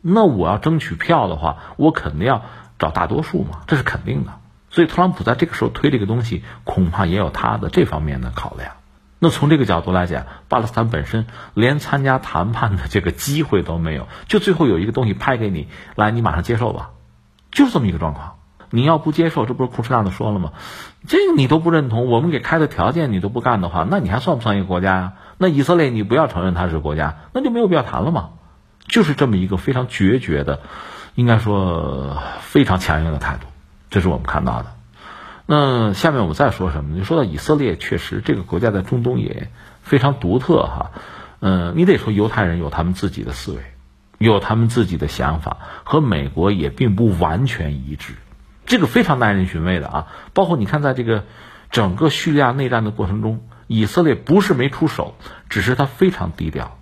[0.00, 2.42] 那我要争取票的话，我肯定要
[2.78, 4.32] 找大多数嘛，这是肯定的。
[4.76, 8.72] 所以，特朗普在这个时候推这个东西，恐怕也有他的这方面的考量。
[9.18, 16.90] 那从这个角度来讲，巴勒斯坦本身连参加谈判的这个机会都没有，就最后有一个东西拍给你，来，你马上接受吧，
[17.50, 18.34] 就是这么一个状况。
[18.68, 20.52] 你要不接受，这不是库什纳的说了吗？
[21.08, 25.12] 这个你都不认同，我们给开的条件你都不干的话，那你还算不算一个国家呀？
[25.38, 28.28] 那以色列你不要承认它是国家，那就没有必要谈了嘛。
[28.86, 30.60] 就是这么一个非常决绝的，
[31.14, 33.46] 应该说非常强硬的态度。
[33.96, 34.74] 这是我们看到的。
[35.46, 36.98] 那下面我们再说什么呢？
[36.98, 40.90] 就说到以色列，确实这个国家在中东也非常独特哈。
[41.40, 43.62] 嗯，你得说犹太人有他们自己的思维，
[44.18, 48.12] 有他们自己的想法，和美国也并不完全一致。
[48.66, 50.08] 这个非常耐人寻味的啊。
[50.34, 51.24] 包括你看，在这个
[51.70, 55.14] 整个叙利亚内战的过程中，以色列不是没出手，
[55.48, 56.76] 只是他非常低调。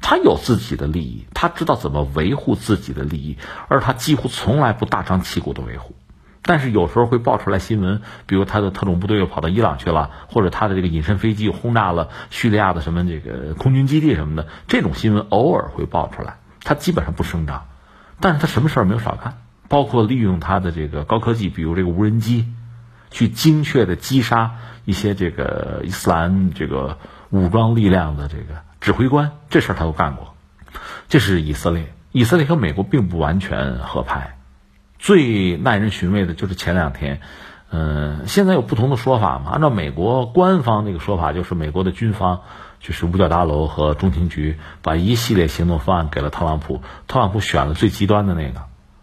[0.00, 3.36] 他有自己的利益，他知道怎么维护自己的利益，
[3.68, 5.94] 而他几乎从来不大张旗鼓的维护。
[6.46, 16.36] 但是有时候会爆出来新闻，比如他的特种部队又跑到伊朗去了，或者他的这个隐身飞机轰炸了叙利亚的什么这个空军基地什么的，这种新闻偶尔会爆出来。
[16.62, 17.66] 他基本上不声张，
[18.20, 22.46] 但是他什么事儿没有少干，包括利用他的这个高科技，比如这个无人机，
[23.10, 24.54] 去精确的击杀
[24.84, 26.98] 一些这个伊斯兰这个
[27.30, 30.34] 武装力量的这个指挥官，这事儿他都干过。
[31.08, 34.35] 这是以色列，以色列和美国并不完全合拍。
[34.98, 37.20] 最耐人寻味的就是前两天，
[37.70, 39.50] 嗯，现在有不同的说法嘛。
[39.52, 42.42] 按照美国官方那个说法，就是美国的军方，
[42.80, 48.62] 就是五角大楼和中情局，把一系列行动方案给了特朗普，特朗普选了最极端的那个，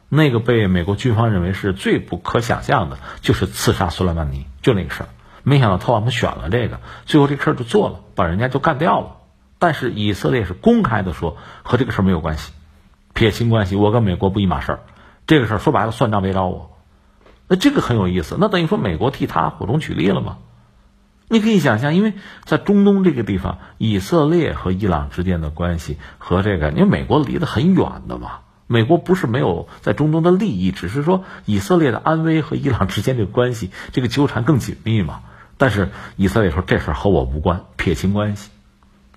[0.10, 5.10] 那个被美国军方认为是最不可想象的，就是刺杀苏莱曼尼，就那个事儿。
[5.44, 9.18] 没想到特朗普选了这个，最后这事儿就做了，把人家就干掉了。
[9.60, 12.52] 但是以色列是公开的说，和这个事儿没有关系，
[13.14, 14.80] 撇清关系，我跟美国不一码事儿。
[15.28, 16.78] 这个事儿说白了，算账别找我。
[17.48, 20.38] 那这个很有意思，那等于说美国替他火中取栗了吗？
[21.30, 28.40] 你可以想象，因为在中东这个地方，以色列和伊朗之间的关系和这个，因为美国离得很远的嘛。
[28.68, 35.22] 美国不是没有在中东的利益，只是说以色列的安危和伊朗之间这个关系，这个纠缠更紧密嘛。
[35.58, 38.50] 但是以色列说这事儿和我无关，撇清关系。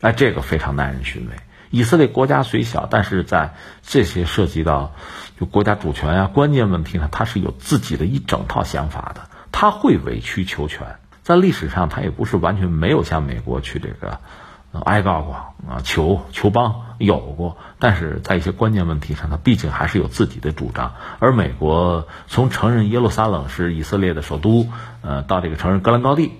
[0.00, 1.36] 哎，这个非常耐人寻味。
[1.70, 4.92] 以色列国家虽小，但是在这些涉及到
[5.38, 9.22] 就国家主权呀关键问题呢，他是有自己的一整套想法的。
[9.52, 14.20] 他会委曲求全，在历史上他也不是完全没有向美国去这个
[14.84, 20.94] 哀告过啊，求求帮有过，但是在一些关键问题上，他毕竟还是有自己的主张。
[21.18, 24.68] 而美国从承认耶路撒冷是以色列的首都，
[25.00, 26.32] 呃，到这个承认戈兰高地。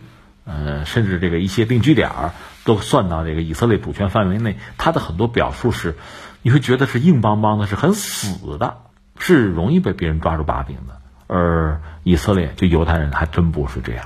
[0.49, 2.31] 呃，甚至这个一些定居点儿
[2.67, 5.95] 都算到这个以色列主权范围内，他的很多表述是，
[6.43, 8.79] 你会觉得是硬邦邦的，是很死的，
[9.19, 11.01] 是容易被别人抓住把柄的。
[11.29, 14.05] 而以色列就犹太人还真不是这样，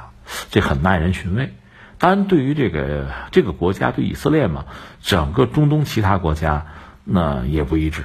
[0.50, 1.54] 这很耐人寻味。
[1.96, 4.66] 当然，对于这个这个国家对以色列嘛，
[5.00, 6.66] 整个中东其他国家
[7.04, 8.04] 那也不一致，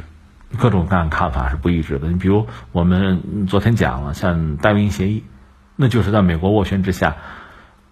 [0.58, 2.08] 各种各样看法是不一致的。
[2.08, 5.26] 你比如我们昨天讲了，像戴维营协议，
[5.76, 7.18] 那就是在美国斡旋之下。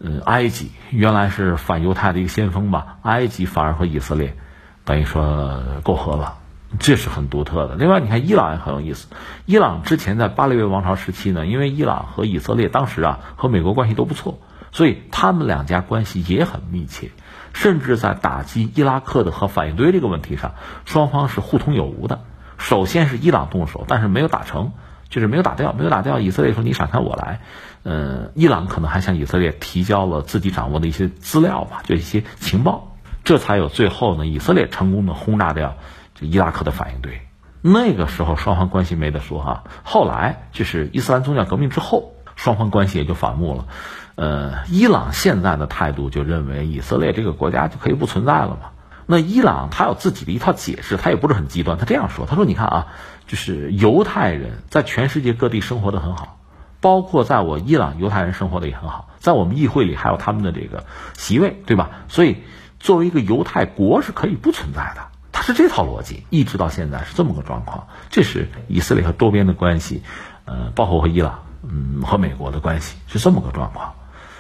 [0.06, 4.36] 嗯，埃及原来是反犹太的一个先锋吧，埃及反而和以色列
[4.84, 6.40] 等于说媾和了，
[6.78, 7.76] 这是很独特的。
[7.76, 9.08] 另外，你看伊朗也很有意思，
[9.46, 14.40] 伊朗之前在巴列维王朝时期呢，因为伊朗和以色列当时啊和美国关系都不错，
[14.74, 17.12] 所以他们两家关系也很密切，
[17.54, 22.20] 甚至在打击伊拉克的核反应堆这个问题上，双方是互通有无的。
[22.58, 24.74] 首先是伊朗动手，但是没有打成。
[25.14, 26.20] 就是没有打掉，没有打掉。
[26.20, 27.40] 以色列说：“你闪开，我来。”
[27.86, 35.76] 嗯，伊朗可能还向以色列提交了自己掌握的一些资料吧，就一些情报，这才有最后呢，以色列成功的轰炸掉
[36.16, 37.22] 这伊拉克的反应堆。
[37.62, 39.66] 那个时候双方关系没得说哈。
[39.84, 43.68] 后来就是伊斯兰宗教革命之后，双方关系也就反目了。
[44.16, 48.72] 呃，伊朗现在的态度就认为以色列这个国家就可以不存在了嘛。
[49.06, 51.78] 那伊朗他有自己的一套解释，他也不是很极端。
[51.78, 52.88] 他这样说：“他说，你看啊，
[53.28, 56.40] 就是犹太人在全世界各地生活的很好，
[56.82, 61.90] 包括在我伊朗，犹太人生活的也很好，在我们议会里还有他们的这个席位，对吧？
[62.08, 62.38] 所以
[62.80, 65.08] 作为一个犹太国是可以不存在的。
[65.32, 67.88] 他是这套逻辑，一直到现在是这么个状况。
[68.10, 70.04] 这是以色列和周边的关系，
[70.46, 73.94] 呃，包括和伊朗，嗯，和美国的关系是这么个状况。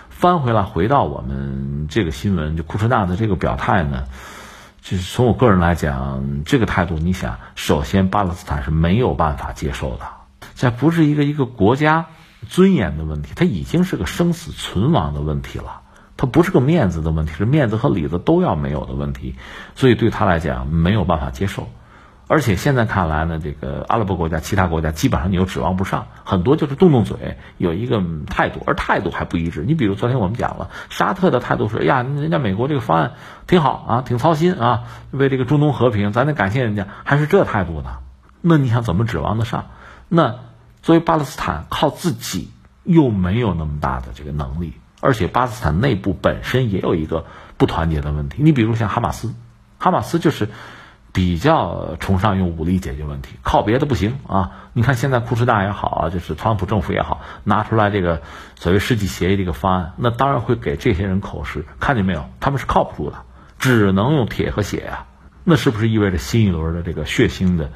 [0.09, 4.03] 翻回来，回到我们这个新闻，就库什纳的这个表态呢。
[4.83, 10.05] 就是从我个人来讲，这个态度，你想，首先巴勒斯坦是没有办法接受的，
[10.55, 12.07] 这不是一个一个国家
[12.49, 15.83] 尊严的问题，它已经是个生死存亡的问题了，
[16.17, 19.35] 它不是个面子的问题，是面子和里子都要没有的问题，
[19.73, 21.69] 所以对他来讲没有办法接受。
[22.33, 29.63] 而且现在看来呢，这个阿拉伯国家、其他国家基本上你又指望不上，很多就是动动嘴，有一个态度，而态度还不一致。
[29.67, 33.11] 你比如昨天我们讲了，沙特的态度是：哎呀，人家美国这个方案
[33.45, 37.97] 挺好啊，挺操心啊，为这个中东和平，咱得感谢人家，还是这态度呢？
[38.41, 39.65] 那你想怎么指望得上？
[40.09, 40.37] 那
[40.81, 42.49] 作为巴勒斯坦，靠自己
[42.83, 47.25] 又没有那么大的这个能力，而且巴勒斯坦内部本身也有一个
[47.57, 48.41] 不团结的问题。
[48.41, 49.35] 你比如像哈马斯，
[49.77, 50.49] 哈马斯就是。
[51.13, 54.51] 比较崇尚用武力解决问题，靠别的不行啊！
[54.73, 58.23] 你看现在库什纳也好啊，就是特朗普政府也好，拿出来这个
[58.55, 61.65] 所谓世纪协议这个方案，那当然会给这些人口实。
[61.79, 62.25] 看见没有？
[62.39, 63.17] 他们是靠不住的，
[63.59, 65.05] 只能用铁和血呀。
[65.43, 67.69] 那是不是意味着新一轮的这个血腥的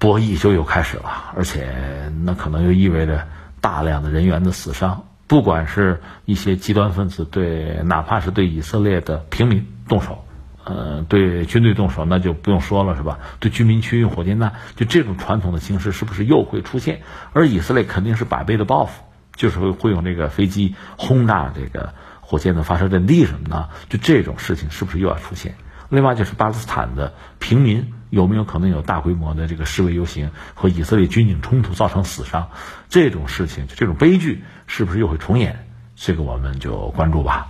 [0.00, 1.32] 博弈就又开始了？
[1.36, 3.28] 而且那可能又意味着
[3.60, 10.24] 大量的人员的死伤，不管是一些极端分子对，哪怕是对以色列的平民动手。
[10.64, 13.18] 呃，对军队动手那就不用说了，是吧？
[13.40, 17.02] 对居民区用火箭弹，就这种传统的形式是不是又会出现？
[17.32, 19.02] 而以色列肯定是百倍的报复，
[19.34, 25.54] 就是会会用这个飞机轰炸这个火箭的发射阵地什么的，就这种事情是不是又要出现？
[25.88, 32.48] 另外就是巴勒斯坦的平民有没有可能有大规模的这个示威游行和以色列军警冲突造成死伤？
[32.88, 35.66] 这种事情，这种悲剧是不是又会重演？
[35.96, 37.48] 这个我们就关注吧。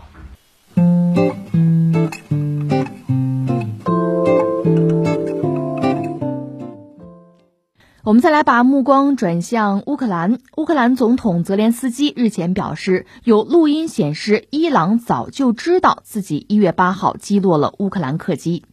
[8.03, 10.41] 我们再来把目光转向乌克兰。
[10.57, 18.65] 乌克兰总统泽连斯基日前表示，有录音显示，伊朗早就知道自己一月八号击落了乌克兰客机。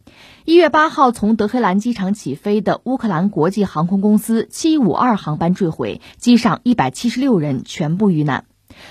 [0.44, 8.44] 一月八号从德黑兰机场起飞的乌克兰国际航空公司七五二航班坠毁，机上一百七十六人全部遇难。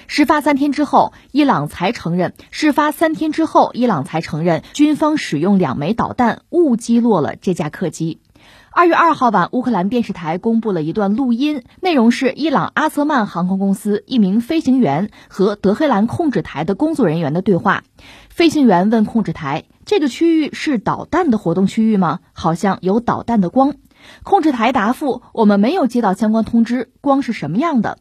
[0.08, 8.20] 事发三天之后，伊朗才承认，事发三天之后，伊朗才承认军方使用两枚导弹误击落了这架客机。
[8.72, 17.84] 二月二号晚，乌克兰电视台公布了一段录音，内容是伊朗阿瑟曼航空公司一名飞行员和德黑兰控制台的工作人员的对话。
[18.30, 22.20] 飞行员问控制台：“这个区域是导弹的活动区域吗？
[22.34, 23.74] 好像有导弹的光。”
[24.24, 27.98] 控制台答复：“我们没有接到相关通知，光是什么样的？”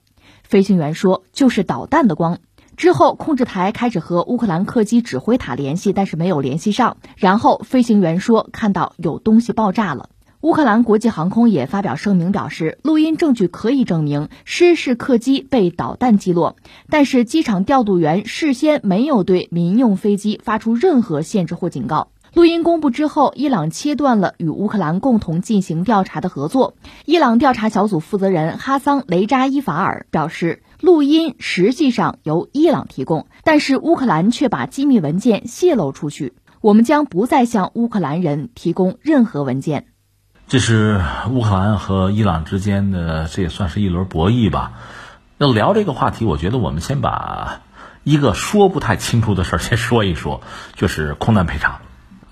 [0.49, 2.39] 飞行员说：“就是导弹的光。”
[2.77, 6.99] 之后，控制台开始和乌克兰客机指挥塔联系，但是没有联系上。
[7.17, 10.11] 然后，飞行员说：“看到有东西爆炸了。”
[10.43, 16.57] 乌克兰国际航空也发表声明表示，录音证据可以证明失事客机被导弹击落，
[16.89, 22.09] 但是机场调度员事先没有对民用飞机发出任何限制或警告。
[22.37, 26.75] 录音公布之后，伊朗切断了与乌克兰共同进行调查的合作。
[27.07, 36.35] 伊朗调查小组负责人哈桑雷扎伊法尔表示，录音实际上由伊朗提供，但是乌克兰却把机密文件泄露出去。
[36.61, 39.87] 我们将不再向乌克兰人提供任何文件。
[40.47, 44.73] 这是乌克兰和伊朗之间的，这也算是一轮博弈吧。
[45.39, 47.63] 要聊这个话题，我觉得我们先把
[48.05, 50.43] 一个说不太清楚的事儿先说一说，
[50.75, 51.81] 就是空难赔偿。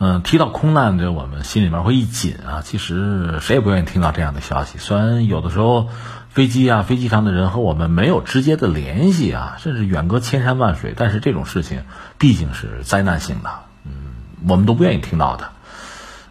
[0.07, 2.61] 嗯，提到空难，这我们心里面会一紧啊。
[2.63, 4.77] 其实谁也不愿意听到这样的消息。
[4.77, 5.89] 虽然有的时候
[6.29, 11.85] 飞机啊、飞机上的人和我们没有直接的联系啊，甚至远隔千山万水，但是这种事情
[12.19, 13.49] 毕竟是灾难性的，
[13.87, 13.93] 嗯，
[14.47, 15.49] 我们都不愿意听到的。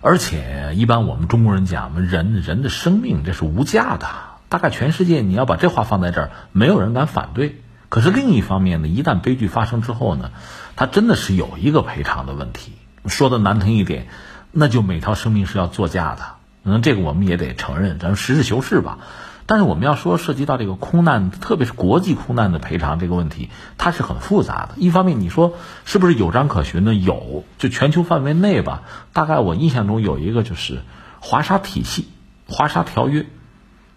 [0.02, 4.06] 而且，一般我们中国人讲，我们人人的生命这是无价的。
[4.50, 7.60] 大概全世界，你要把这话放在这儿，没有人敢反对。
[7.90, 10.30] 可是另一方面呢，一旦悲剧发生之后呢，
[10.76, 12.74] 它真的是有一个赔偿的问题。
[13.06, 14.08] 说的难听一点，
[14.52, 16.22] 那就每条生命是要作价的。
[16.64, 19.00] 嗯，这个我们也得承认，咱们实事求是吧。
[19.46, 24.76] 但是我们要说涉及到这个空难，特别是国际空难的赔偿这个问题，它是很复杂的。
[24.78, 26.94] 一方面，你说是不是有章可循呢？
[26.94, 28.84] 有，就全球范围内吧。
[29.12, 30.80] 大概我印象中有一个就是
[31.20, 32.08] 华沙体系、
[32.48, 33.26] 华沙条约，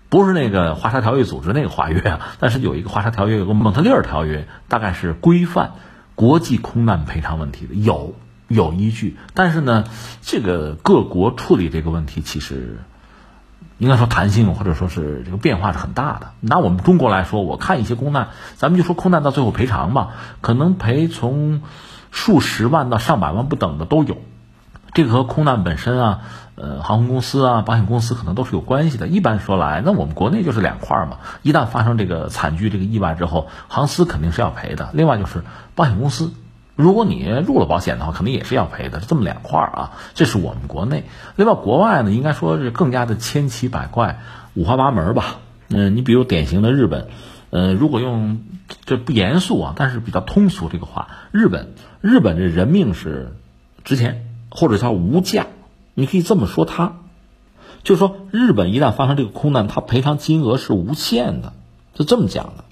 [0.09, 5.75] 不是那个华沙条约组织那个华约啊，但是有一个华沙条约，有个蒙特利尔条约，大概是规范
[6.17, 8.17] 国际空难赔偿问题的，有
[8.49, 9.17] 有依据。
[9.35, 9.85] 但是呢，
[10.23, 12.79] 这个各国处理这个问题其实。
[13.79, 16.31] 应该说弹性或者说是这个变化是很大的。
[16.41, 21.61] 拿我们中国来说，我看一些空难，咱们就说空难到最后赔偿吧，可能赔从
[22.11, 24.17] 数十万到上百万不等的都有。
[24.95, 26.21] 这个和空难本身啊，
[26.55, 29.09] 呃，航空公司啊、保险公司可能都是有关系的。
[29.09, 31.19] 一般说来，那我们国内就是两块嘛。
[31.43, 34.89] 一旦发生这个惨剧、这个意外之后，航司肯定是要赔的。
[34.95, 36.33] 另外就是保险公司。
[36.77, 39.93] 如果你入了保险的话，肯定也是要赔的，这么两块儿啊。
[40.15, 44.21] 这是我们国内，另外国外呢，应该说是更加的千奇百怪、
[44.55, 45.39] 五花八门吧。
[45.69, 47.09] 嗯，你比如典型的日本，
[47.49, 48.43] 呃，如果用
[48.85, 53.35] 这不严肃啊，但是比较通俗这个话，日本，日本这人命是
[53.83, 55.47] 值钱，或者叫无价，
[55.95, 56.99] 你可以这么说它，
[57.85, 61.55] 就是说日本一旦发生这个空难，它赔偿金额是无限的，
[61.97, 62.65] 是这么讲的。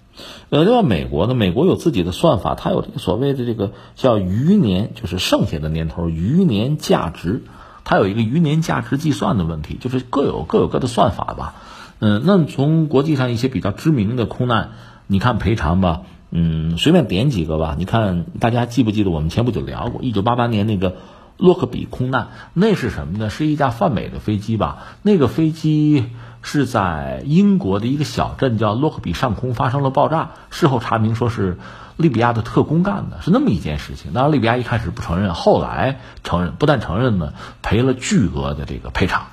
[0.50, 7.42] 呃，另外美国呢，美国有自己的算法，它有这个所谓的这个叫余年，就是剩下的年头余年价值，
[7.84, 11.54] 它有一个余年价值计算的问题，就是各有各有各的算法吧。
[12.00, 14.72] 嗯，那从国际上一些比较知名的空难，
[15.06, 17.74] 你看赔偿吧，嗯，随便点几个吧。
[17.78, 20.96] 你看大家记不记得我们前不久聊过一九八八年那个
[21.36, 22.28] 洛克比空难？
[22.52, 23.30] 那是什么呢？
[23.30, 24.78] 是一架泛美的飞机吧？
[25.02, 26.06] 那个飞机。
[26.46, 31.56] 是在英国的一个小镇叫洛克比上空发生了爆炸，事后查明说是
[31.96, 34.12] 利比亚的特工干的，是那么一件事情。
[34.12, 37.32] 当然，利比亚一开始不承认，后来承认，不但承认呢，
[37.62, 39.28] 赔了巨额的这个赔偿，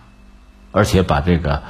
[0.72, 1.64] 而且把这个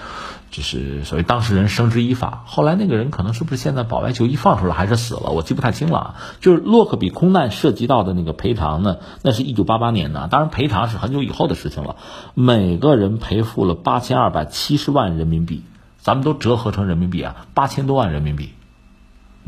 [0.52, 2.44] 就是所谓当事人绳之以法。
[2.46, 6.16] 后来那个人可能是不是现在保外就医放出来，还是死了，我记不太清了啊。
[6.42, 11.96] 就是洛克比空难涉及到的那个赔偿呢，那是一九八八年的，当然赔偿是很久以后的事情了。
[12.34, 15.64] 每个人赔付了八千二百七十万人民币，
[15.98, 18.50] 咱们都折合成人民币啊，八千多万人民币。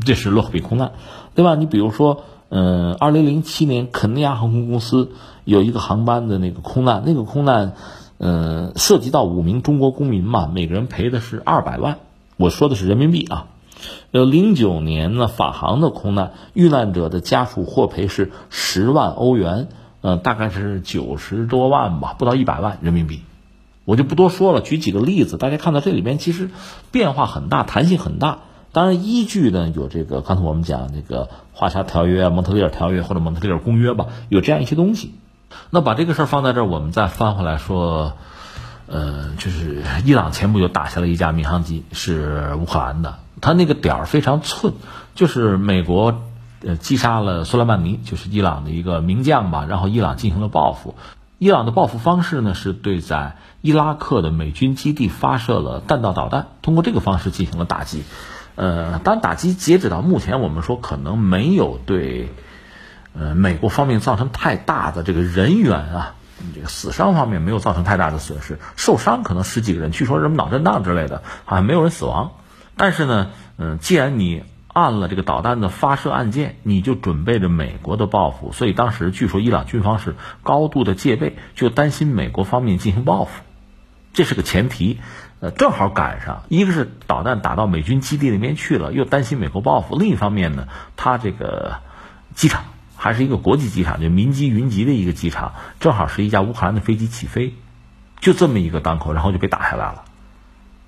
[0.04, 0.92] 这是洛克比空难，
[1.34, 1.54] 对吧？
[1.54, 5.12] 你比如说，嗯，二零零七年肯尼亚航空公司
[5.44, 7.74] 有一个航班的那个空难，那个空难。
[8.26, 11.98] 嗯，涉及到五名中国公民嘛，每个人赔的是二百万，
[12.38, 13.48] 我说的是人民币啊。
[14.12, 19.68] 呃，零九年呢，法航的空难，遇难者的家属获赔是十万欧元，
[20.00, 23.20] 嗯，大概是九十多万吧，不到一百万人民币。
[23.84, 26.48] 我就不多说了，举几个例子，大家看到这里边其实
[26.90, 28.38] 变化很大，弹性很大。
[28.72, 35.12] 当然，依据呢有这个，刚才我们讲这个华沙条约、蒙特利尔条约或者蒙特利尔公约吧，有这样一些东西。
[35.70, 38.12] 那把这个事儿放在这儿，我们再翻回来说，
[38.86, 44.74] 呃，就是伊朗前不久打下了一架民航机，是乌克兰的，他那个点儿非常寸，
[45.14, 46.22] 就是美国
[46.62, 50.94] 呃击杀了苏莱曼尼，就是伊朗的一个名将吧，然后伊朗进行了报复，
[51.38, 58.04] 伊朗的报复方式呢是对在伊拉克的美军基地发射了弹道导弹，通过这个方式进行了打击，
[58.54, 62.28] 呃，当打击截止到目前，我们说可能没有对。
[63.16, 66.14] 呃，美国方面造成太大的这个人员啊，
[66.54, 72.32] 这个死伤方面没有造成太大的损失，受伤可能十几个人，据说什么脑震荡之类的，好像没有人死亡。
[72.76, 83.42] 但是呢，嗯，既然你按了这个导弹的发射按键，你就准备着美国的报复，所以当时据说伊朗军方是高度的戒备，就担心美国方面进行报复，
[84.12, 84.98] 这是个前提。
[85.38, 91.76] 呃，正好赶上，一个是导弹打到美军基地那边去了，又担心美国报复；另一方面呢，他这个
[92.34, 92.64] 机场。
[93.04, 97.52] 还是一个国际机场，就民机云集的一个机场，正好是一架乌克兰的飞机起飞，
[98.18, 100.04] 就这么一个当口，然后就被打下来了。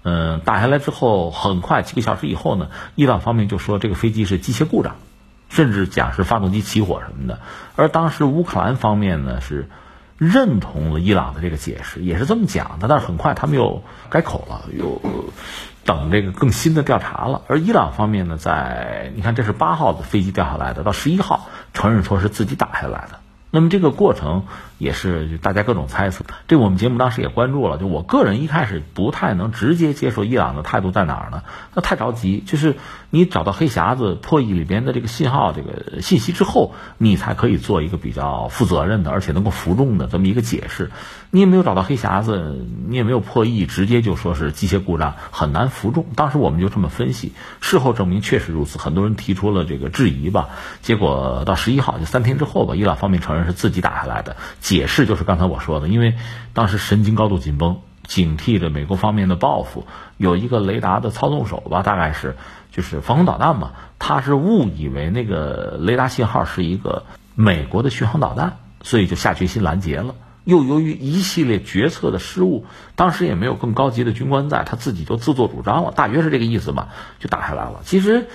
[0.02, 4.96] 嗯，打下来之后，很快几个小时以后呢，伊朗方面就说这个飞机是机械故障，
[5.50, 7.38] 甚至讲是发动机起火什么的。
[7.74, 9.68] 而当时乌克兰方面呢是
[10.16, 15.02] 认同了伊朗的这个解释，也是这么讲的，但是很快他们又改口了，又。
[15.86, 23.20] 等这个更新的调查了，而伊朗方面呢，在你看这是八号的飞机掉下来的，到十一号承认说是自己打下来的。
[23.52, 24.44] 那么这个过程
[24.78, 27.78] 也是大家各种猜测，这我们节目当时也关注了。
[27.78, 31.42] 就我个人一开始不太能直接接受伊朗的态度在哪儿呢？
[31.74, 32.76] 那太着急，就是
[33.10, 40.90] 你找到黑匣子破译里边的这个信号、这个信息之后，你才可以做一个比较负责任的，而且能够服众的这么一个解释。
[41.30, 46.06] 你也没有找到黑匣子，你也没有破译，直接就说是机械故障，很难服众。
[46.14, 50.48] 当时我们就这么分析，事后证明确实如此，很多人提出了这个质疑吧。
[50.82, 56.14] 结果到十一号，就三天之后吧，伊朗方面承认是自己打下来的，解释就是刚才我说的，因为
[56.52, 59.86] 当时神经高度紧绷，警惕着美国方面的报复，
[60.16, 62.34] 有一个雷达的操纵手吧，大概是
[62.72, 67.04] 就是防空导弹嘛，他是误以为那个雷达信号是一个
[67.36, 70.16] 美国的巡航导弹，所以就下决心拦截了。
[70.42, 76.88] 又由于一系列决策的失误，当时也没有更高级的军官在，他自己就自作主张了，大约是这个意思吧，
[77.20, 77.82] 就打下来了。
[77.84, 78.26] 其实，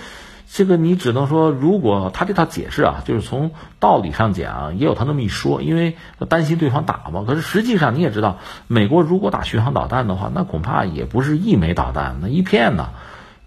[0.54, 5.96] 这个你只能说，如果他这套解释啊，就是从道理上讲，也有他那么一说，因为
[6.28, 7.24] 担心对方打嘛。
[7.26, 8.36] 可是实际上你也知道，
[8.66, 12.90] 美国如果打巡航导弹的话，那恐怕也不是一枚导弹，那一片呢。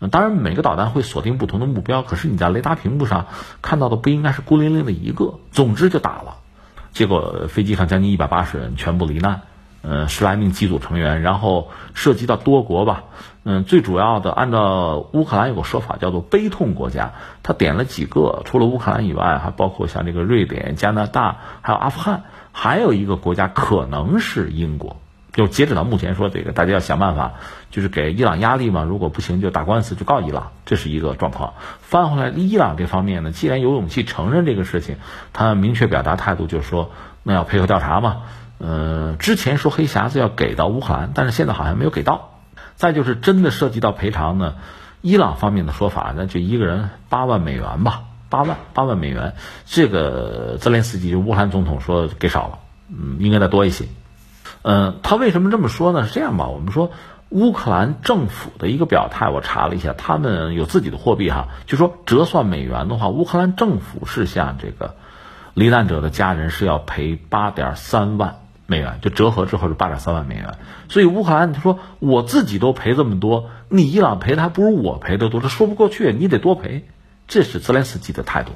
[0.10, 3.28] 当然，每个导弹会锁定不同的目标，可是你在雷达屏幕上
[3.62, 5.36] 看到的不应该是孤零零的一个。
[5.52, 6.38] 总之就打了。
[6.92, 9.42] 结果飞机上将近一百八十人全部罹难，
[9.88, 13.04] 呃，十来名机组成员，然后涉及到多国吧，
[13.44, 17.14] 嗯，最主要的按照乌克兰有个说法叫做悲痛国家，
[17.44, 24.98] 他点了几个，除了乌克兰以外，还包括像这个瑞典、加拿大，还有阿富汗，还有一个国家可能是英国。
[25.34, 27.34] 就截止到目前说，这个大家要想办法，
[27.70, 28.84] 就是给伊朗压力嘛。
[28.84, 31.56] 如果不行，就打官司，就告伊朗，这是一个状况。
[31.82, 34.96] 翻回来，伊朗这方面呢，既然有勇气承认这个事情，
[35.34, 36.90] 他明确表达态度，就是说，
[37.22, 38.22] 那要配合调查嘛。
[38.58, 42.32] 呃，之前说黑匣子要给到乌克兰，但是现在好像没有给到。
[42.76, 44.56] 再就是真的涉及到赔偿呢，
[45.02, 49.36] 伊朗方面的说法呢，就一个人八万美元吧，八万八万美元。
[49.66, 53.86] 这个泽连斯基就乌克兰总统说给少了，嗯，应该再多一些。
[54.62, 56.06] 嗯，他为什么这么说呢？
[56.06, 56.92] 是这样吧，我们说
[57.30, 64.96] 乌克兰政府的一个表态，我查了一下，他们有自己的货币哈，就说折算美元的话，乌克兰政府是向这个
[65.54, 68.36] 罹难者的家人是要赔八点三万
[68.66, 70.58] 美元，就折合之后是八点三万美元。
[70.90, 76.86] 所以乌克兰他说我自己都赔这么多，你伊朗赔的还不如我赔的多，这说不过去，你得多赔。
[77.28, 78.52] 这是泽连斯基的态度。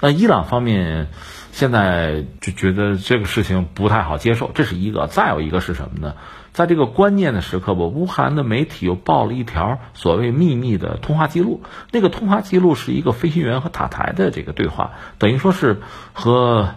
[0.00, 1.08] 那伊朗方面。
[1.54, 5.06] 现在就觉得这个事情不太好接受，这是一个。
[5.06, 6.16] 再有一个是什么呢？
[6.52, 11.62] 在这个关键的时刻吧，乌克兰的媒体又报了一条所谓秘密的通话记录。
[11.92, 15.80] 那个通话记录是一个飞行员和塔台的这个对话，等于说是
[16.12, 16.74] 和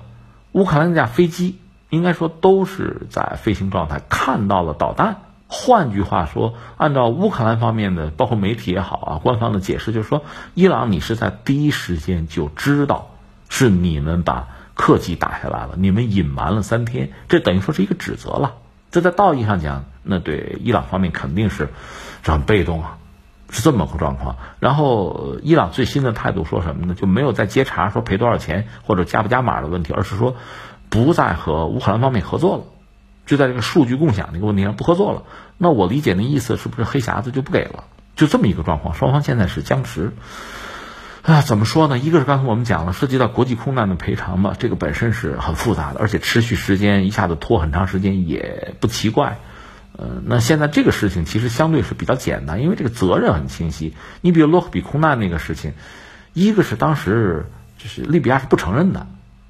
[0.52, 1.58] 乌克兰那架飞机
[1.90, 5.22] 应该说都是在飞行状态，看到了导弹。
[5.50, 13.12] 换句话说，按照乌克兰方面的，包括媒体也好啊，官方的解释，就是说，伊朗你是在第一时间就知道
[13.48, 18.56] 是你们把客机打下来了，你们隐瞒了三天，这等于说是一个指责了。
[18.92, 21.70] 这在道义上讲，那对伊朗方面肯定是
[22.26, 22.98] 很被动啊，
[23.50, 24.36] 是这么个状况。
[24.60, 26.94] 然后，伊朗最新的态度说什么呢？
[26.94, 30.36] 就没有再接茬说赔多少钱或者加不加码的问题，而是说
[30.90, 32.64] 不再和乌克兰方面合作了。
[33.26, 35.24] 就在这个数据共享这个问题上不合作了，
[35.58, 37.84] 那我理解那意思是不是黑匣子就不给了？
[38.16, 40.14] 就这么一个状况，双方现在是僵持。
[41.24, 41.98] 啊，怎么说呢？
[41.98, 49.40] 一个是刚才我们讲了，涉及到国际空难的赔偿嘛，这个本身是很复杂的，而且持续时间一下子拖很长时间也不奇怪。
[49.98, 53.94] 呃，那现在这个事情其实相对是比较简单，因为这个责任很清晰。
[54.22, 55.74] 你比如洛克比空难那个事情，
[56.32, 59.06] 一个是当时就是利比亚是不承认的，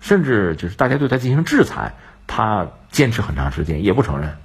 [0.08, 1.94] 甚至就是大家对他进行制裁。
[2.30, 4.36] 他坚持很长时间也不承认，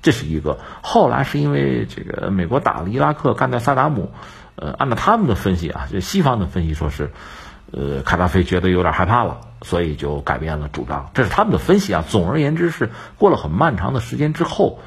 [0.00, 0.60] 这是一个。
[0.80, 4.12] 后来是因为这个美国打了伊拉克，干掉萨达姆，
[4.54, 7.10] 呃，按照他们的分析啊，就西方的分析说是，
[7.72, 11.10] 呃，卡扎菲觉得有点害怕了，所以就改变了主张。
[11.14, 12.04] 这是他们的分析啊。
[12.08, 14.78] 总而言之是过了很漫长的时间之后，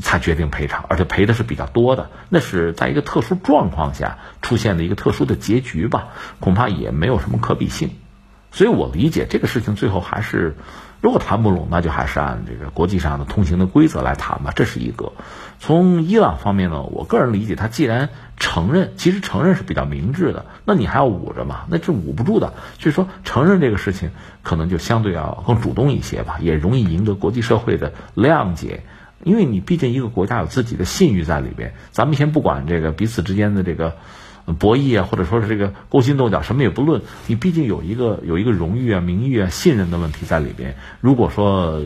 [0.00, 2.10] 才决定赔偿，而且赔的是比较多的。
[2.28, 6.08] 那是在一个特殊状况下出现的一个特殊的结局吧，
[6.40, 7.92] 恐怕也没有什么可比性。
[8.52, 10.56] 所以我理解这个事情最后还是。
[11.02, 14.52] 如果谈不拢，那就还是按这个国际上的通行的规则来谈吧。
[14.54, 15.14] 这是一个。
[15.58, 20.44] 从伊朗方面呢，我个人理解，他既然承认，其实承认是比较明智的。
[20.66, 21.64] 那你还要捂着嘛？
[21.70, 22.52] 那是捂不住的。
[22.78, 24.10] 所以说，承认这个事情，
[24.42, 28.82] 可能就相对要更主动一些吧，也容易赢得国际社会的谅解。
[29.24, 31.72] 因为你毕竟一个国家有自己的信誉在里边。
[31.92, 33.96] 咱们先不管这个彼此之间的这个。
[34.58, 40.76] 博弈啊，或者说是这个勾心斗角，什么也不论，你毕竟有一个有一个荣誉啊、名誉啊、信任的问题在里边。
[41.00, 41.82] 如果说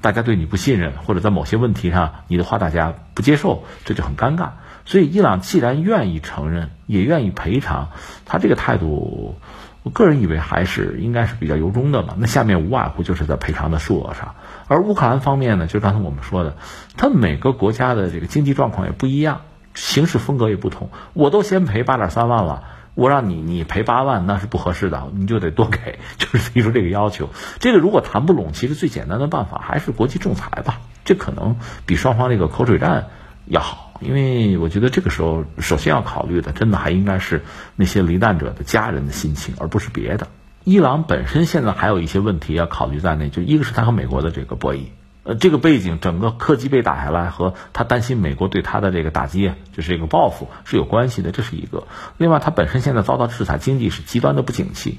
[0.00, 4.50] 大家对你不信任，或者在某些问题上你的话大家不接受，这就很尴尬。
[4.86, 7.90] 所以伊朗既然愿意承认，也愿意赔偿，
[8.24, 9.36] 他这个态度，
[9.82, 12.14] 我个人以为还是应该是比较由衷的嘛。
[12.18, 14.34] 那下面无外乎就是在赔偿的数额上。
[14.66, 16.56] 而乌克兰方面呢，就刚才我们说的，
[16.96, 19.42] 他每个国家的这个经济状况也不一样。
[19.74, 22.64] 行事风格也不同，我都先赔八点三万了，
[22.94, 27.30] 我让你你赔八万那是不合适的，你就得多给，就是提出这个要求。
[27.58, 31.56] 这个如果谈不拢，其实最简单的办法还是国际仲裁吧，这可能
[31.86, 33.06] 比双方这个口水战
[33.46, 37.42] 要好，因为我觉得这个时候首先要考虑的，真的还应该是
[37.76, 40.26] 那些罹难者的家人的心情，而不是别的。
[40.64, 44.88] 伊朗本身现在还有一些问题要考虑在内，就一个是他和美国的这个博弈。
[45.22, 51.86] 呃，这个背景，整个客机被打下来和他担心美国对他的这个打击，就是这个报复是有关系的，这是一个。
[52.16, 54.98] 另外，他本身现在遭到制裁，经济是极端的不景气。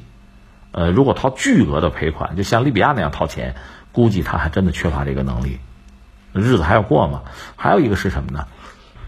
[0.72, 3.56] 呃，如果掏巨额的赔款，就像利比亚那样掏钱，
[3.92, 5.60] 估计他还真的缺乏这个能力，
[6.34, 7.24] 日子还要过嘛。
[7.56, 8.46] 还有一个是什么呢？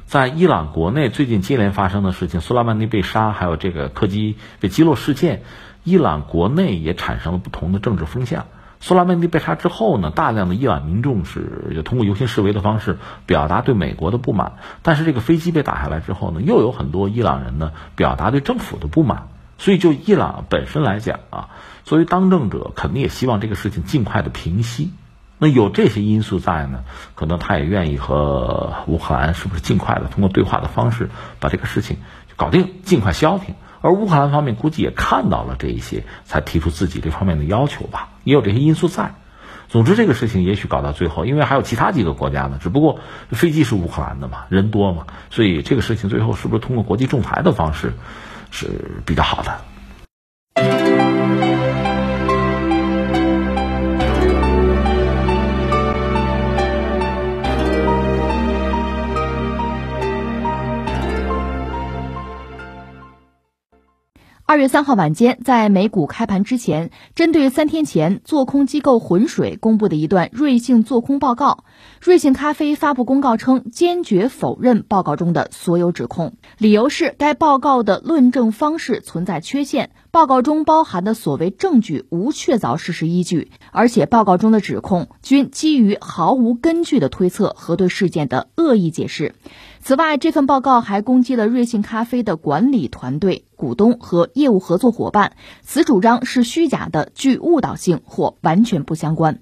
[0.05, 5.43] 在伊朗国内最近接连发生的事情，苏莱曼尼被杀，还有这个客机被击落事件，
[5.83, 8.45] 伊朗国内也产生了不同的政治风向。
[8.85, 14.57] 苏拉曼尼被杀之后呢，大量的伊朗民众是通过游行示威的方式表达对美国的不满。
[14.81, 19.29] 但是这个飞机被打下来之后呢，又有很多伊朗人呢表达对政府的不满。
[19.57, 21.47] 所以就伊朗本身来讲啊，
[21.85, 24.91] 作为当政者，肯定也希望这个事情尽快的平息。
[25.37, 26.83] 那有这些因素在呢，
[27.15, 31.09] 可能他也愿意和乌克兰是不是尽快的通过对话的方式
[31.39, 31.95] 把这个事情
[32.35, 33.55] 搞定，尽快消停。
[33.83, 39.13] 而乌克兰方面估计也看到了这一些，才提出自己这方面的要求吧，也有这些因素在。
[39.67, 47.93] 总之，这个事情也许搞到最后，因为还有其他几个国家呢，只不过飞机是乌克兰的嘛，人多嘛，所以这个事情最后是不是通过国际仲裁的方式
[48.51, 49.61] 是比较好的。
[64.53, 71.63] 二月三号晚间，在美股开盘之前，针对三天前做空机构浑水公布的一段瑞幸做空报告，
[71.99, 89.33] 瑞幸咖啡发布公告称，坚决否认报告中的所有指控，理由是该报告的论证方式存在缺陷，报告中包含的所谓证据无确凿事实依据，而且报告中的指控均基于毫无根据的推测和对事件的恶意解释。
[89.85, 99.39] 此外，这份报告还攻击了瑞幸咖啡的管理团队、股东和业务合作伙伴，此主张是虚假的、具误导性或完全不相关。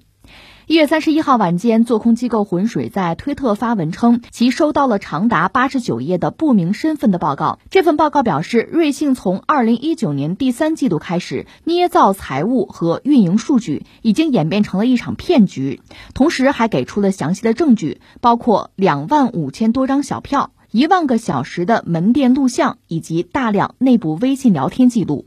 [0.68, 7.58] 一月三十一号晚间，做空机构浑水在推特发文称，其收到了长达八十九页的不明身份的报告。
[7.68, 15.80] 这份报告表示，瑞幸从二零一九年第三季度开始捏造财务和运营数据，已经演变成了一场骗局。
[16.14, 25.26] 同时，还给出了详细的证据，包括两万五千多张小票、一万个小时的门店录像以及大量内部微信聊天记录。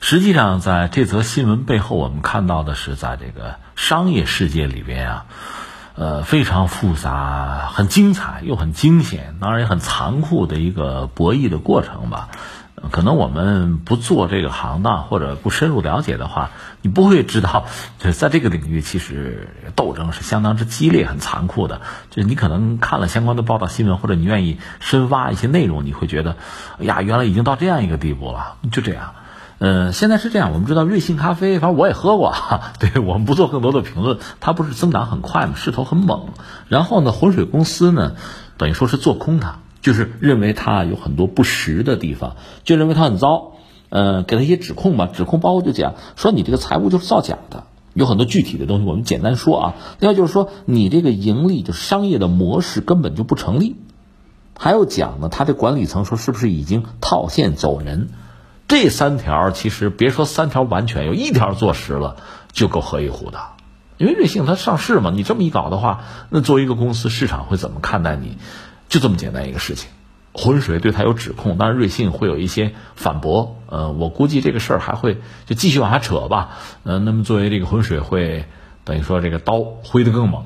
[0.00, 5.26] 实际上，在这则新闻背后，我们看到的是，在这个商业世界里边啊，
[5.94, 12.28] 呃，非常复杂、很精彩又很惊险，当然也很残酷的一个博弈的过程吧。
[12.90, 16.48] 可能我们不做这个行当或者不深入了解的话，
[16.80, 17.66] 你不会知道，
[17.98, 21.82] 就是在这个领域，其实斗争是相当之激烈、很残酷的。
[22.08, 26.36] 就是你可能看了相关的报道新闻，或者你愿意深挖一些内容，你会觉得，
[26.78, 28.56] 哎呀，原来已经到这样一个地步了。
[28.72, 29.12] 就这样。
[29.62, 32.32] 嗯，现在是这样，我们知道瑞幸咖啡，反正我也喝过，
[32.80, 34.18] 对我们不做更多的评论。
[34.40, 35.52] 它不是增长很快吗？
[35.54, 36.28] 势头很猛。
[36.68, 38.14] 然后呢，浑水公司呢，
[38.56, 43.52] 等于说是做空它，就是认为它有很多不实的地方，就认为它很糟。
[43.90, 49.74] 呃，给他一些指控吧，指控包括就讲说你这个财务就是造假的，有很多具体的东西，我们简单说啊。
[49.98, 53.76] 另外就是说你这个盈利就商业的模式根本就不成立。
[54.56, 58.08] 还有讲呢，他这管理层说是不是已经套现走人？
[58.70, 62.18] 这三条其实别说三条完全，有一条坐实了
[62.52, 63.40] 就够喝一壶的。
[63.96, 68.38] 因为瑞幸它上市嘛，你这么一搞的话，那作为一个公司，市场会怎么看待你？
[68.88, 69.90] 就这么简单一个事情。
[70.32, 73.56] 浑水对他有指控，当然瑞幸会有一些反驳。
[73.66, 76.50] 呃，我估计这个事儿还会就继续往下扯吧。
[76.84, 78.44] 呃，那么作为这个浑水会
[78.84, 80.44] 等于说这个刀挥得更猛，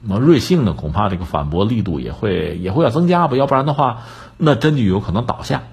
[0.00, 4.04] 那么瑞幸呢，恐怕这个反驳力度也会也会要增加吧，要不然的话，
[4.38, 5.64] 那真就有可能倒下。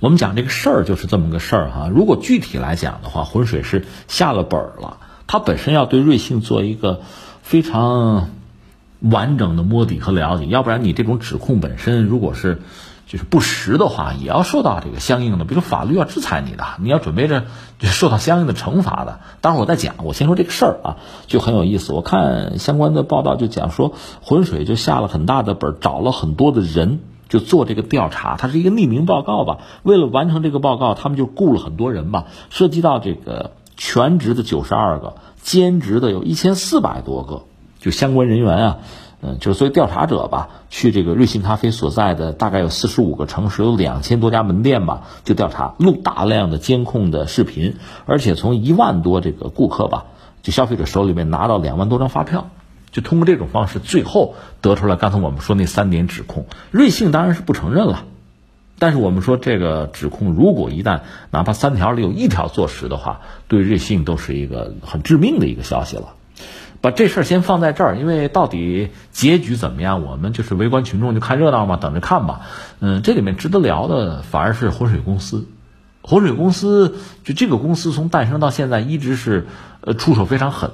[0.00, 1.88] 我们讲这个事儿就是这么个事儿哈。
[1.92, 7.00] 如果具体来讲的话，浑水是下了本儿了，他本身要对瑞幸做一个
[7.42, 8.28] 非常
[9.00, 12.60] 完整的摸底和了解，要不然你这种指控本身如果是
[13.06, 17.44] 就是不实的话，也要受到这个相应的，比如说法律要制裁你的，你要准备着
[17.78, 19.20] 就受到相应的惩罚的。
[19.40, 20.96] 待会儿我再讲，我先说这个事儿啊，
[21.28, 21.92] 就很有意思。
[21.92, 26.98] 我看相关的报道就讲说，浑水就下了很大的本儿，找了很多的人。
[27.28, 29.58] 就做这个调查，它是一个匿名报告吧？
[29.82, 37.42] 为了完成这个报告，他们就雇了很多人吧，涉及到这个全职的九十二个，兼职的有一千四百多个，
[37.80, 38.78] 就相关人员啊，
[39.22, 50.04] 嗯，就是作为调查者吧，去这个瑞幸咖啡所在的大概有四十五个城市，有两千多家门店吧，就调查，录大量的监控的视频，而且从一万多这个顾客吧，
[50.42, 52.46] 就消费者手里面拿到两万多张发票。
[52.96, 56.46] 就通过这种方式，最后得出来刚才我们说那三点指控。
[56.70, 58.04] 瑞幸当然是不承认了，
[58.78, 66.14] 但是我们说这个指控，如果一旦哪怕三条里有一条坐实的话，对瑞幸都是一个很致命的一个消息了。
[66.80, 72.46] 把这事儿先放在这儿，因为到底结局怎么样，我们就是围观群众就看热闹嘛，等着看吧。
[72.80, 75.46] 嗯，这里面值得聊的反而是浑水公司。
[76.00, 79.48] 浑水公司就这个公司从诞生到现在一直是
[79.82, 80.70] 呃出手非常狠。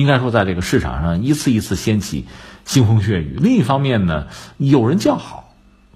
[0.00, 2.26] 应该说，在这个市场上一次一次掀起
[2.66, 3.36] 腥风血雨。
[3.40, 4.26] 另一方面呢，
[4.58, 5.44] 有人叫好。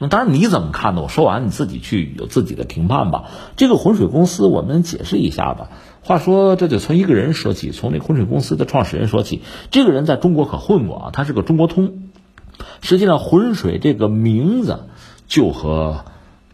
[0.02, 1.02] 那当然，你怎么看呢？
[1.02, 3.24] 我说完，你自己去有自己的评判吧。
[3.56, 5.68] 这个浑水公司，我们解释一下吧。
[6.00, 9.42] 话说，这得从一个人说起，从那浑水公司的创始人说起。
[9.70, 12.04] 这个人在中国可混过啊，他是个中国通。
[12.80, 14.86] 实际上，浑水这个名字
[15.26, 16.06] 就和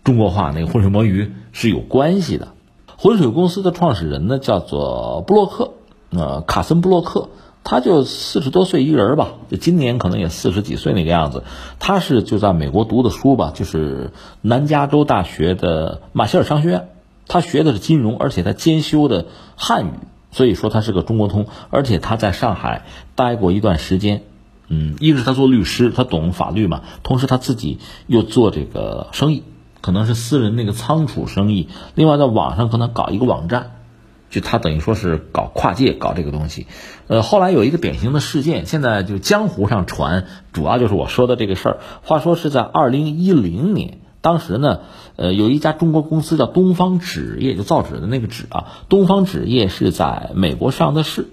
[0.03, 2.49] 中国话那个浑水摸鱼是有关系的。
[2.97, 5.75] 浑水公司的创始人呢，叫做布洛克。
[6.17, 7.29] 呃，卡森布洛克，
[7.63, 11.43] 他就四十多岁一人吧，就今年可能也四十几岁那个样子。
[11.79, 16.89] 他是就在美国读的书吧，就是南加州大学的马歇尔商学院，
[17.27, 19.91] 他学的是金融，而且他兼修的汉语，
[20.31, 21.47] 所以说他是个中国通。
[21.69, 24.23] 而且他在上海待过一段时间，
[24.69, 29.43] 嗯，一个是他做律师，他懂法律嘛，同时他自己又做这个生意，
[29.83, 33.73] 可能是私人那个仓储生意，另外在网上可能搞一个网站。
[34.29, 36.67] 就他等于说是搞跨界搞这个东西，
[37.07, 41.79] 呃，后来有一个典型的事件，现在就江湖上传，主要就是我说的这个事儿。
[42.03, 44.81] 话说是在二零一零年，当时呢，
[45.17, 51.29] 呃，有一家中国公司叫东方纸业，就造纸的那个纸啊，东方纸业是在美国上的市，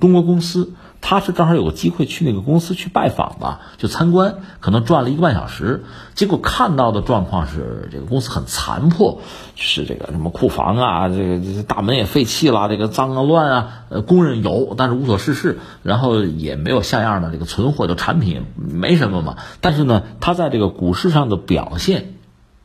[0.00, 0.74] 中国公司。
[1.00, 5.84] 他是正好有个机会去那个公司去拜访吧，就参观，可能转了一个半小时，
[6.14, 9.20] 结果看到的状况是这个公司很残破，
[9.54, 19.36] 就是这个什么库房啊，这个大门也废弃了，这个脏啊乱啊，呃，工人有，但是无所事事，然后也没有像样的这个存货，就产品没什么嘛。
[19.60, 22.15] 但是呢，他在这个股市上的表现，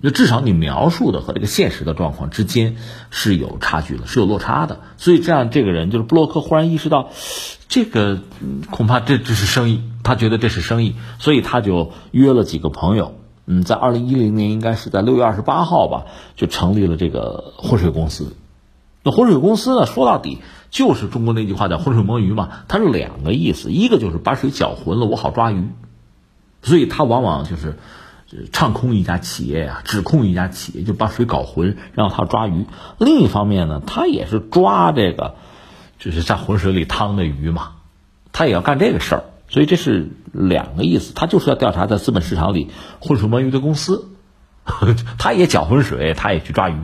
[0.01, 2.75] 就至少你描述的和这个现实的状况之间
[3.11, 4.79] 是有差距的，是有落差的。
[4.97, 7.11] 所以这样，这个人就是布洛克，忽然意识到，
[7.67, 8.19] 这个
[8.71, 13.13] 恐怕这这是生意，他觉得这是生意，所以他就约了几个朋友，
[13.45, 18.35] 嗯，在二零一零年，应该是在六月二十八号吧，就成立了这个浑水公司。
[19.03, 20.39] 那浑水公司呢，说到底
[20.71, 25.67] 就是中国那句话叫浑水摸鱼嘛，它是两个意思，一个就是把水搅浑了，我好抓鱼，
[26.63, 27.77] 所以他往往就是。
[28.51, 32.65] 唱空一家企业呀，指控一家企业就把水搞浑，让他抓鱼。
[32.97, 35.35] 另一方面呢，他也是抓这个，
[35.99, 37.73] 就是在浑水里趟的鱼嘛，
[38.31, 39.23] 他也要干这个事儿。
[39.49, 42.69] 所以这是两个意思，他就是要调查在资本市场里
[42.99, 44.09] 浑水摸鱼的公司，
[45.19, 46.77] 他也搅浑水，他也去抓鱼，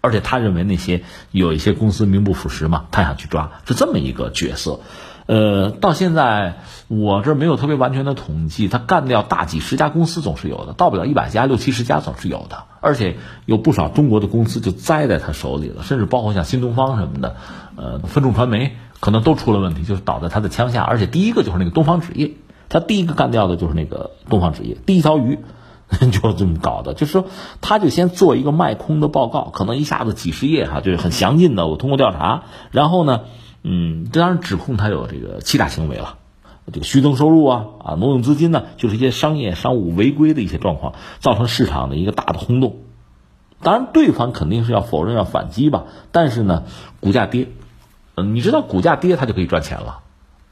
[0.00, 4.78] 而且他认为那些有一些公司名不副实嘛，他想去抓，是这么一个角色。
[5.26, 17.34] 呃，到现在我这没有特别完全的统计，他干掉大几十家公司总是有的，到不了一百家，六七十家总是有的，而且有不少中国的公司就栽在他手里了，甚至包括像新东方什么的，
[17.74, 20.84] 呃，分众传媒可能都出了问题，就是倒在他的枪下。
[20.84, 22.30] 而且第一个就是那个东方纸业，
[22.68, 25.40] 他第一个干掉的就是那个东方纸业，第一条鱼
[26.12, 27.24] 就这么搞的，就是说
[27.60, 33.22] 他就先做一个卖空的报告，可能一下子几十页哈，就是很详尽的，我通过调查，然后呢。
[33.68, 36.18] 嗯，这当然指控他有这个欺诈行为了，
[36.72, 42.76] 这个虚增收入啊啊，挪用资金呢，就是一些商业商务违规的一些状况，造成市场的一个大的轰动。
[43.60, 46.62] 当然，对方肯定是要否认要反击吧，但是呢，
[47.00, 47.48] 股价跌，
[48.14, 49.98] 嗯，你知道股价跌，它就可以赚钱了。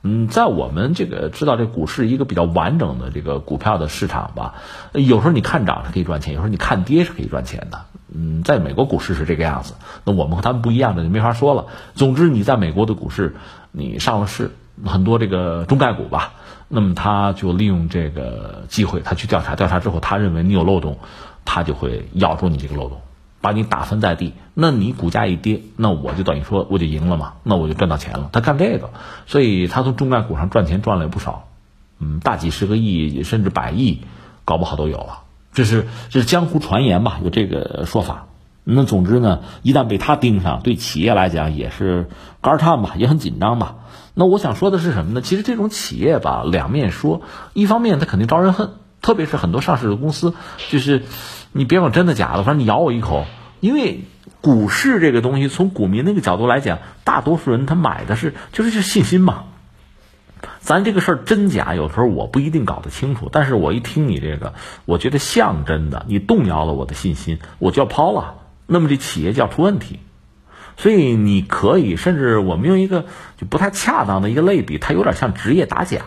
[0.03, 4.55] 嗯，在我们这个知道这股市一个比较完整的这个股票的市场吧，
[4.93, 7.85] 有时候你看涨是可以赚钱，有时候你看跌是可以赚钱的。
[8.15, 11.67] 嗯，在美国股市是这个样子，那我们和他们不一样的就没法说了。
[11.95, 13.35] 总之，你在美国的股市，
[13.73, 14.53] 你上了市，
[14.85, 16.35] 很多这个中概股吧，
[16.69, 20.99] 那么他就利用这个机会，他去调查，调查之后，他认为你有漏洞，
[21.45, 23.01] 他就会咬住你这个漏洞。
[23.41, 28.31] 把你打翻在地，那你股价一跌，那我就等于说我就赢了嘛，那我就赚到钱了。
[28.33, 28.89] 他干这个，
[29.27, 31.47] 所以他从中概股上赚钱赚了也不少，
[31.99, 34.01] 嗯，大几十个亿甚至百亿，
[34.47, 35.24] 搞不好都有了。
[35.55, 38.27] 这是这是江湖传言吧，有这个说法。
[38.65, 42.09] 那总之呢，一旦被他盯上，对企业来讲也是
[42.43, 43.77] 肝颤吧，也很紧张吧。
[44.13, 45.23] 那我想说的是什么呢？
[45.23, 47.23] 其实这种企业吧，两面说，
[47.55, 50.35] 一方面他肯定招人恨，特别是很多上市的公司，
[50.69, 51.05] 就是。
[51.57, 53.27] 你别管真的假的，反正你咬我一口，
[53.61, 54.01] 因为
[54.41, 59.45] 股市这个东西，从股民那个角度来讲，大多数人他买的是就是是信心嘛。
[60.65, 64.55] 咱这个事儿真假，有时候我不一定搞得清楚，但是我一听你这个，
[64.87, 68.37] 我觉得像真的，你动摇了我的信心，我就要抛了，
[68.67, 70.01] 那么这企业就要出问题。
[70.79, 73.05] 所以你可以，甚至我们用一个
[73.37, 76.01] 就不太恰当的一个类比，它有点像职业打假，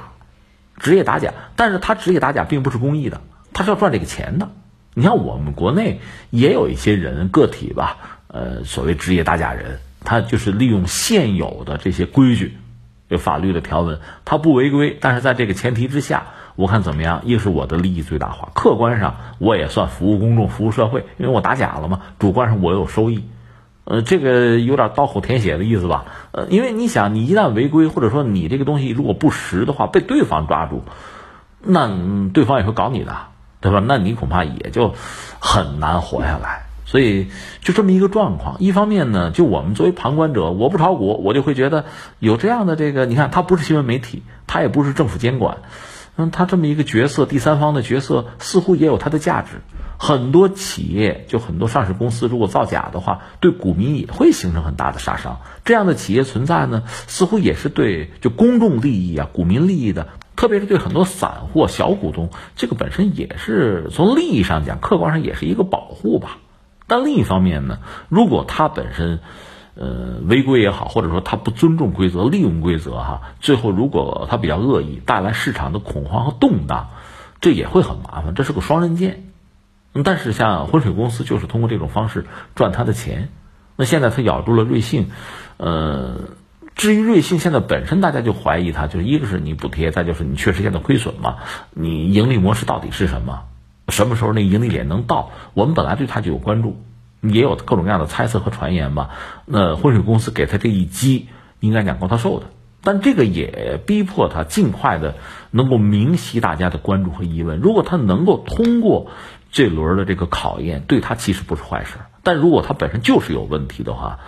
[0.79, 3.21] 职业打假，但是它职业打假并不是公益的，
[3.53, 4.49] 它是要赚这个钱的。
[4.95, 6.01] 你像我们国内
[6.31, 7.97] 也有一些人个体吧，
[8.27, 12.57] 呃，所谓职业打假人，他就是利用现有的这些规矩、
[13.07, 17.21] 有法律的条文，他不违规，但是在这个前提之下，我看怎么样？
[17.25, 23.23] 一是我的利益最大化，客观上我也算服务公众、服务社会，因为我打假了嘛；主观上我有收益，
[23.85, 26.05] 呃，这个有点刀口舔血的意思吧？
[26.31, 30.83] 呃，因为你想，你一旦违规，或者说你这个东西如果不实的话，被对方抓住，
[31.61, 31.89] 那
[32.33, 33.15] 对方也会搞你的。
[33.59, 33.81] 对吧？
[33.83, 34.93] 那你恐怕也就
[35.39, 36.66] 很难活下来。
[36.87, 37.27] 所以
[37.61, 38.55] 就这么一个状况。
[38.59, 41.85] 一方面呢，就我们作为旁观者，我不炒股，我就会觉得
[42.17, 45.57] 有这样的这个，你看，他不是新闻媒体，他也不是政府监管，
[46.15, 49.61] 嗯，他这么一个角色，第三方的角色，似乎也有它的价值。
[49.99, 55.39] 很多企业，就很多上市公司，如果造假的话，对股民也会形成很大的杀伤。
[55.65, 60.07] 这样的企业存在呢，似乎也是对就公众利益啊、股民利益的。
[60.35, 66.37] 特别是对很多散户、小股东，这个本身也是从利益上讲，客观上也是一个保护吧。
[66.87, 67.79] 但另一方面呢，
[68.09, 69.19] 如果他本身，
[69.75, 76.87] 呃，违规也好，或者说他不尊重规则、利用规则哈，最后如果他比较恶意，带来市场的恐慌和动荡，
[77.41, 79.25] 这也会很麻烦，这是个双刃剑。
[80.03, 82.25] 但是像浑水公司就是通过这种方式
[82.55, 83.29] 赚他的钱，
[83.75, 85.09] 那现在他咬住了瑞幸，
[85.57, 86.21] 呃。
[86.75, 91.37] 至于瑞幸现在本身，大家就怀疑它，就是一个是你补贴，再就是你确实现在亏损嘛？
[91.71, 93.45] 你盈利模式到底是什么？
[93.89, 95.31] 什么时候那盈利点能到？
[95.53, 96.77] 我们本来对他就有关注，
[97.21, 99.09] 也有各种各样的猜测和传言吧。
[99.45, 101.27] 那浑水公司给他这一击，
[101.59, 102.47] 应该讲够他受的，
[102.83, 105.15] 但这个也逼迫他尽快的
[105.51, 107.59] 能够明晰大家的关注和疑问。
[107.59, 109.07] 如果他能够通过
[109.51, 111.95] 这轮的这个考验，对他其实不是坏事。
[112.23, 114.19] 但如果他本身就是有问题的话，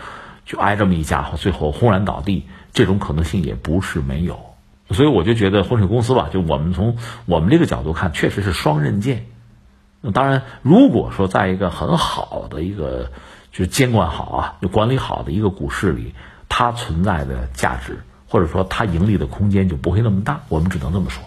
[0.45, 4.39] 就挨这么一家伙，最后轰然倒地，这种可能性也不是没有，
[4.89, 9.26] 所以我就觉得浑水公司吧，就我们从我们这个角度看，确实是双刃剑。
[10.02, 13.12] 那当然，如果说在一个很好的一个
[13.52, 16.14] 就是监管好啊，就管理好的一个股市里，
[16.47, 20.41] 它存在的价值或者说它盈利的空间就不会那么大。
[20.47, 21.24] 我们只能这么说。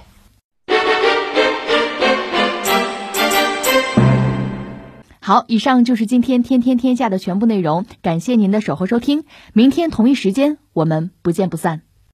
[5.20, 11.82] 好，以上就是今天天天天下的全部内容，感谢您的守候收听，明天同一时间我们不见不散。